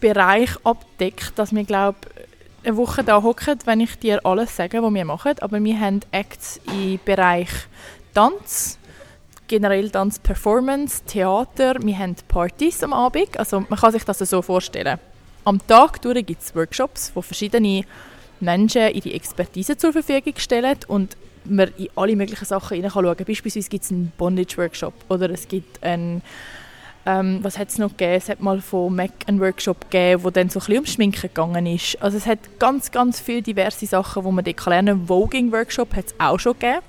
Bereich 0.00 0.50
abdeckt, 0.64 1.38
dass 1.38 1.54
wir 1.54 1.62
glaube 1.62 1.98
eine 2.64 2.76
Woche 2.76 3.04
da 3.04 3.22
hocken, 3.22 3.58
wenn 3.64 3.80
ich 3.80 3.96
dir 3.98 4.26
alles 4.26 4.56
sage, 4.56 4.82
was 4.82 4.92
wir 4.92 5.04
machen. 5.04 5.34
Aber 5.40 5.62
wir 5.62 5.78
haben 5.78 6.00
Acts 6.10 6.60
im 6.66 6.98
Bereich 7.04 7.50
Tanz, 8.12 8.78
generell 9.46 9.88
Tanz, 9.90 10.18
Performance, 10.18 11.04
Theater. 11.04 11.76
Wir 11.80 11.98
haben 11.98 12.16
Partys 12.26 12.82
am 12.82 12.92
Abend. 12.92 13.38
Also 13.38 13.60
man 13.60 13.78
kann 13.78 13.92
sich 13.92 14.02
das 14.02 14.18
so 14.18 14.42
vorstellen. 14.42 14.98
Am 15.44 15.64
Tag 15.64 16.00
gibt 16.02 16.42
es 16.42 16.56
Workshops, 16.56 17.12
wo 17.14 17.22
verschiedene 17.22 17.84
Menschen 18.40 18.92
ihre 18.94 19.12
Expertise 19.12 19.76
zur 19.76 19.92
Verfügung 19.92 20.34
stellen 20.38 20.78
und 20.88 21.16
man 21.44 21.70
in 21.76 21.88
alle 21.96 22.16
möglichen 22.16 22.44
Sachen 22.44 22.76
hinein 22.76 22.90
kann. 22.90 23.16
Beispielsweise 23.26 23.68
gibt 23.68 23.84
es 23.84 23.90
einen 23.90 24.12
Bondage-Workshop 24.16 24.94
oder 25.08 25.30
es 25.30 25.48
gibt 25.48 25.82
einen 25.82 26.22
ähm, 27.06 27.40
was 27.42 27.58
hat 27.58 27.68
es 27.68 27.78
noch 27.78 27.90
gegeben? 27.90 28.14
Es 28.14 28.28
hat 28.28 28.40
mal 28.40 28.60
von 28.60 28.94
Mac 28.94 29.10
einen 29.26 29.40
Workshop 29.40 29.90
gegeben, 29.90 30.24
wo 30.24 30.30
dann 30.30 30.48
so 30.48 30.58
ein 30.58 30.64
bisschen 30.64 30.78
um 30.78 30.86
Schminken 30.86 31.20
gegangen 31.20 31.66
ist. 31.66 32.00
Also 32.00 32.16
es 32.16 32.26
hat 32.26 32.38
ganz, 32.58 32.90
ganz 32.90 33.20
viele 33.20 33.42
diverse 33.42 33.86
Sachen, 33.86 34.24
die 34.24 34.30
man 34.30 34.44
dort 34.44 34.66
lernen 34.66 34.98
kann. 34.98 35.06
Voging-Workshop 35.06 35.94
hat 35.94 36.06
es 36.06 36.14
auch 36.18 36.38
schon 36.38 36.54
gegeben. 36.54 36.80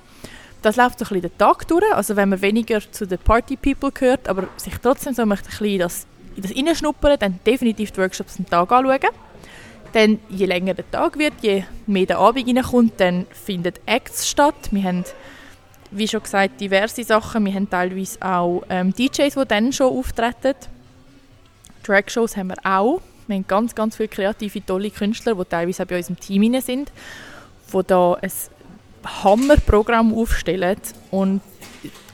Das 0.61 0.77
läuft 0.77 0.99
so 0.99 1.05
ein 1.05 1.09
bisschen 1.09 1.21
den 1.21 1.37
Tag 1.37 1.67
durch. 1.67 1.83
Also 1.93 2.15
wenn 2.15 2.29
man 2.29 2.41
weniger 2.41 2.79
zu 2.91 3.05
den 3.05 3.19
Party-People 3.19 3.91
gehört, 3.91 4.29
aber 4.29 4.47
sich 4.55 4.73
trotzdem 4.81 5.13
so 5.13 5.25
möchte 5.25 5.49
ein 5.49 5.57
bisschen 5.57 5.79
das, 5.79 6.07
in 6.35 6.41
das 6.43 6.55
reinschnuppern, 6.55 7.19
dann 7.19 7.39
definitiv 7.45 7.91
die 7.91 7.97
Workshops 7.97 8.39
am 8.39 8.49
Tag 8.49 8.71
anschauen. 8.71 8.99
Dann, 9.95 10.19
je 10.29 10.45
länger 10.45 10.73
der 10.73 10.91
Tag 10.91 11.17
wird, 11.17 11.35
je 11.41 11.63
mehr 11.87 12.05
der 12.05 12.19
Abend 12.19 12.45
reinkommt, 12.47 12.99
dann 12.99 13.25
findet 13.31 13.79
Acts 13.85 14.27
statt. 14.29 14.55
Wir 14.71 14.83
haben 14.83 15.05
wie 15.91 16.07
schon 16.07 16.21
gesagt, 16.21 16.59
diverse 16.59 17.03
Sachen. 17.03 17.45
Wir 17.45 17.53
haben 17.53 17.69
teilweise 17.69 18.21
auch 18.21 18.63
ähm, 18.69 18.93
DJs, 18.93 19.33
die 19.33 19.45
dann 19.47 19.71
schon 19.71 19.97
auftreten. 19.97 20.55
Drag-Shows 21.83 22.35
haben 22.35 22.49
wir 22.49 22.57
auch. 22.63 23.01
Wir 23.27 23.37
haben 23.37 23.47
ganz, 23.47 23.73
ganz 23.73 23.95
viele 23.95 24.09
kreative, 24.09 24.65
tolle 24.65 24.91
Künstler, 24.91 25.35
die 25.35 25.45
teilweise 25.45 25.83
auch 25.83 25.87
bei 25.87 25.97
uns 25.97 26.09
im 26.09 26.19
Team 26.19 26.59
sind, 26.61 26.91
die 27.73 27.81
da 27.87 28.13
ein 28.15 28.31
Hammerprogramm 29.23 30.13
aufstellen 30.13 30.77
und 31.11 31.41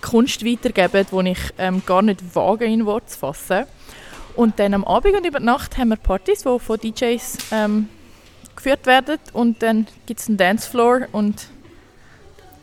Kunst 0.02 0.46
weitergeben, 0.46 1.26
die 1.26 1.32
ich 1.32 1.40
ähm, 1.58 1.82
gar 1.86 2.02
nicht 2.02 2.36
wage, 2.36 2.66
in 2.66 2.86
Worte 2.86 3.08
zu 3.08 3.20
fassen. 3.20 3.66
Und 4.36 4.60
dann 4.60 4.74
am 4.74 4.84
Abend 4.84 5.16
und 5.16 5.26
über 5.26 5.40
Nacht 5.40 5.78
haben 5.78 5.90
wir 5.90 5.98
Partys, 5.98 6.44
die 6.44 6.60
von 6.60 6.80
DJs 6.80 7.38
ähm, 7.52 7.90
geführt 8.56 8.86
werden 8.86 9.18
und 9.34 9.62
dann 9.62 9.88
gibt 10.06 10.20
es 10.20 10.28
einen 10.28 10.38
Dancefloor 10.38 11.08
und 11.12 11.48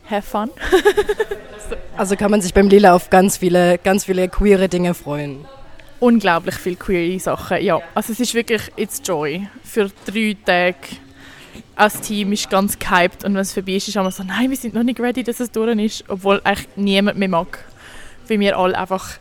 have 0.09 0.23
fun. 0.23 0.51
also 1.97 2.17
kann 2.17 2.31
man 2.31 2.41
sich 2.41 2.55
beim 2.55 2.69
Lila 2.69 2.95
auf 2.95 3.11
ganz 3.11 3.39
viele, 3.39 3.79
ganz 3.79 4.05
viele 4.05 4.29
queere 4.29 4.69
Dinge 4.69 4.95
freuen. 4.95 5.45
Unglaublich 6.01 6.55
viele 6.55 6.77
queere 6.77 7.19
Sachen, 7.19 7.63
ja. 7.63 7.81
Also 7.95 8.13
es 8.13 8.21
ist 8.21 8.35
wirklich, 8.35 8.63
it's 8.77 9.03
joy. 9.05 9.49
Für 9.65 9.91
drei 10.07 10.37
Tage 10.45 10.77
als 11.75 12.01
Team 12.01 12.33
ist 12.33 12.49
ganz 12.51 12.79
gehypt 12.79 13.25
und 13.25 13.35
wenn 13.35 13.41
es 13.41 13.53
vorbei 13.53 13.73
ist, 13.73 13.89
ist 13.89 13.97
man 13.97 14.11
so, 14.11 14.23
nein, 14.23 14.51
wir 14.51 14.57
sind 14.57 14.75
noch 14.75 14.83
nicht 14.83 15.01
ready, 15.01 15.23
dass 15.23 15.41
es 15.41 15.51
durch 15.51 15.77
ist, 15.79 16.05
obwohl 16.09 16.41
eigentlich 16.45 16.69
niemand 16.77 17.19
mehr 17.19 17.29
mag, 17.29 17.65
weil 18.29 18.41
wir 18.41 18.57
alle 18.57 18.79
einfach 18.79 19.19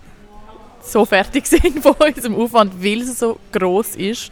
so 0.91 1.05
fertig 1.05 1.45
sind 1.47 1.81
von 1.81 1.93
unserem 1.93 2.35
Aufwand, 2.35 2.83
weil 2.83 3.01
es 3.01 3.19
so 3.19 3.37
groß 3.51 3.95
ist. 3.95 4.31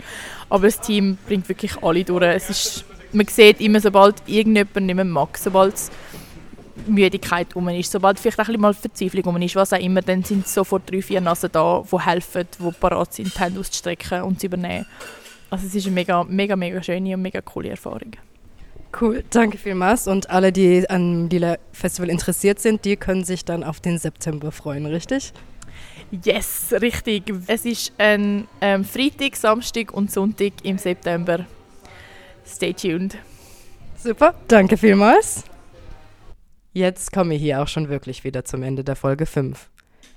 Aber 0.49 0.67
das 0.67 0.79
Team 0.79 1.17
bringt 1.27 1.47
wirklich 1.49 1.81
alle 1.81 2.03
durch. 2.03 2.23
Es 2.23 2.49
ist, 2.49 2.85
man 3.11 3.27
sieht 3.27 3.61
immer, 3.61 3.79
sobald 3.79 4.15
irgendjemand 4.27 4.85
nicht 4.85 4.95
mehr 4.95 5.05
mag, 5.05 5.37
sobald 5.37 5.75
Müdigkeit 6.87 7.55
um 7.55 7.67
ist, 7.69 7.91
sobald 7.91 8.19
vielleicht 8.19 8.37
bisschen 8.37 8.61
mal 8.61 8.73
Verzweiflung 8.73 9.23
um 9.25 9.41
ist, 9.41 9.55
was 9.55 9.73
auch 9.73 9.79
immer, 9.79 10.01
dann 10.01 10.23
sind 10.23 10.47
sofort 10.47 10.89
drei, 10.89 11.01
vier 11.01 11.21
Nasen 11.21 11.49
da, 11.51 11.83
die 11.89 11.99
helfen, 11.99 12.47
die 12.59 12.71
parat 12.71 13.13
sind, 13.13 13.33
die 13.33 13.39
Hände 13.39 13.59
auszustrecken 13.59 14.21
und 14.23 14.39
zu 14.39 14.47
übernehmen. 14.47 14.85
Also 15.49 15.67
es 15.67 15.75
ist 15.75 15.85
eine 15.85 15.95
mega, 15.95 16.23
mega, 16.23 16.55
mega 16.55 16.81
schöne 16.83 17.15
und 17.15 17.21
mega 17.21 17.41
coole 17.41 17.69
Erfahrung. 17.69 18.11
Cool, 18.99 19.23
danke 19.29 19.57
vielmals. 19.57 20.07
Und 20.07 20.29
alle, 20.29 20.51
die 20.51 20.89
an 20.89 21.29
Lila 21.29 21.57
Festival 21.71 22.09
interessiert 22.09 22.59
sind, 22.59 22.85
die 22.85 22.95
können 22.95 23.25
sich 23.25 23.43
dann 23.43 23.63
auf 23.63 23.79
den 23.79 23.97
September 23.97 24.51
freuen, 24.51 24.85
richtig? 24.85 25.33
Yes, 26.23 26.73
richtig. 26.81 27.33
Es 27.47 27.65
ist 27.65 27.93
ein 27.97 28.47
ähm, 28.61 28.85
Freitag, 28.85 29.35
Samstag 29.35 29.91
und 29.91 30.11
Sonntag 30.11 30.53
im 30.63 30.77
September. 30.77 31.45
Stay 32.45 32.73
tuned. 32.73 33.17
Super, 33.97 34.35
danke 34.47 34.77
vielmals. 34.77 35.43
Jetzt 36.73 37.11
kommen 37.11 37.31
wir 37.31 37.37
hier 37.37 37.61
auch 37.61 37.67
schon 37.67 37.89
wirklich 37.89 38.23
wieder 38.23 38.45
zum 38.45 38.61
Ende 38.61 38.83
der 38.83 38.95
Folge 38.95 39.25
5. 39.25 39.69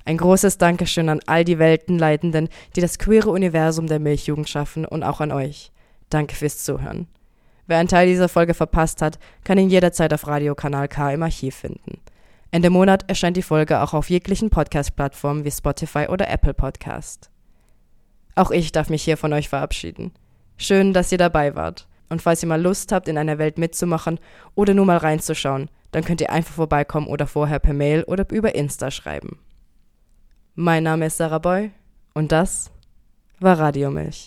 Ein 0.05 0.17
großes 0.17 0.59
Dankeschön 0.59 1.09
an 1.09 1.21
all 1.27 1.45
die 1.45 1.59
Weltenleitenden, 1.59 2.49
die 2.77 2.81
das 2.81 2.99
queere 2.99 3.31
Universum 3.31 3.87
der 3.87 3.99
Milchjugend 3.99 4.49
schaffen 4.49 4.85
und 4.85 5.03
auch 5.03 5.21
an 5.21 5.33
euch. 5.33 5.71
Danke 6.11 6.35
fürs 6.35 6.65
Zuhören. 6.65 7.07
Wer 7.67 7.79
einen 7.79 7.89
Teil 7.89 8.09
dieser 8.09 8.29
Folge 8.29 8.55
verpasst 8.55 9.03
hat, 9.03 9.19
kann 9.45 9.59
ihn 9.59 9.69
jederzeit 9.69 10.13
auf 10.15 10.27
Radiokanal 10.27 10.89
K 10.89 11.13
im 11.13 11.23
Archiv 11.23 11.55
finden. 11.57 12.01
Ende 12.51 12.71
Monat 12.71 13.05
erscheint 13.09 13.37
die 13.37 13.43
Folge 13.43 13.83
auch 13.83 13.93
auf 13.93 14.09
jeglichen 14.09 14.49
Podcast-Plattformen 14.49 15.45
wie 15.45 15.51
Spotify 15.51 16.07
oder 16.09 16.31
Apple 16.31 16.55
Podcast. 16.55 17.31
Auch 18.37 18.51
ich 18.51 18.73
darf 18.73 18.89
mich 18.89 19.03
hier 19.03 19.19
von 19.19 19.35
euch 19.35 19.51
verabschieden. 19.51 20.13
Schön, 20.57 20.95
dass 20.95 21.13
ihr 21.13 21.19
dabei 21.19 21.55
wart. 21.57 21.87
Und 22.09 22.23
falls 22.23 22.43
ihr 22.43 22.49
mal 22.49 22.61
Lust 22.61 22.91
habt, 22.91 23.07
in 23.07 23.19
einer 23.19 23.37
Welt 23.37 23.59
mitzumachen 23.59 24.19
oder 24.55 24.73
nur 24.73 24.87
mal 24.87 24.97
reinzuschauen, 24.97 25.69
dann 25.91 26.05
könnt 26.05 26.23
ihr 26.23 26.31
einfach 26.31 26.55
vorbeikommen 26.55 27.07
oder 27.07 27.27
vorher 27.27 27.59
per 27.59 27.75
Mail 27.75 28.05
oder 28.05 28.25
über 28.31 28.55
Insta 28.55 28.91
schreiben. 28.91 29.39
Mein 30.55 30.85
Name 30.85 31.07
ist 31.07 31.19
Sarah 31.19 31.39
Boy 31.39 31.71
und 32.15 32.33
das 32.33 32.71
war 33.41 33.59
Radio 33.59 33.91
Milch. 33.91 34.17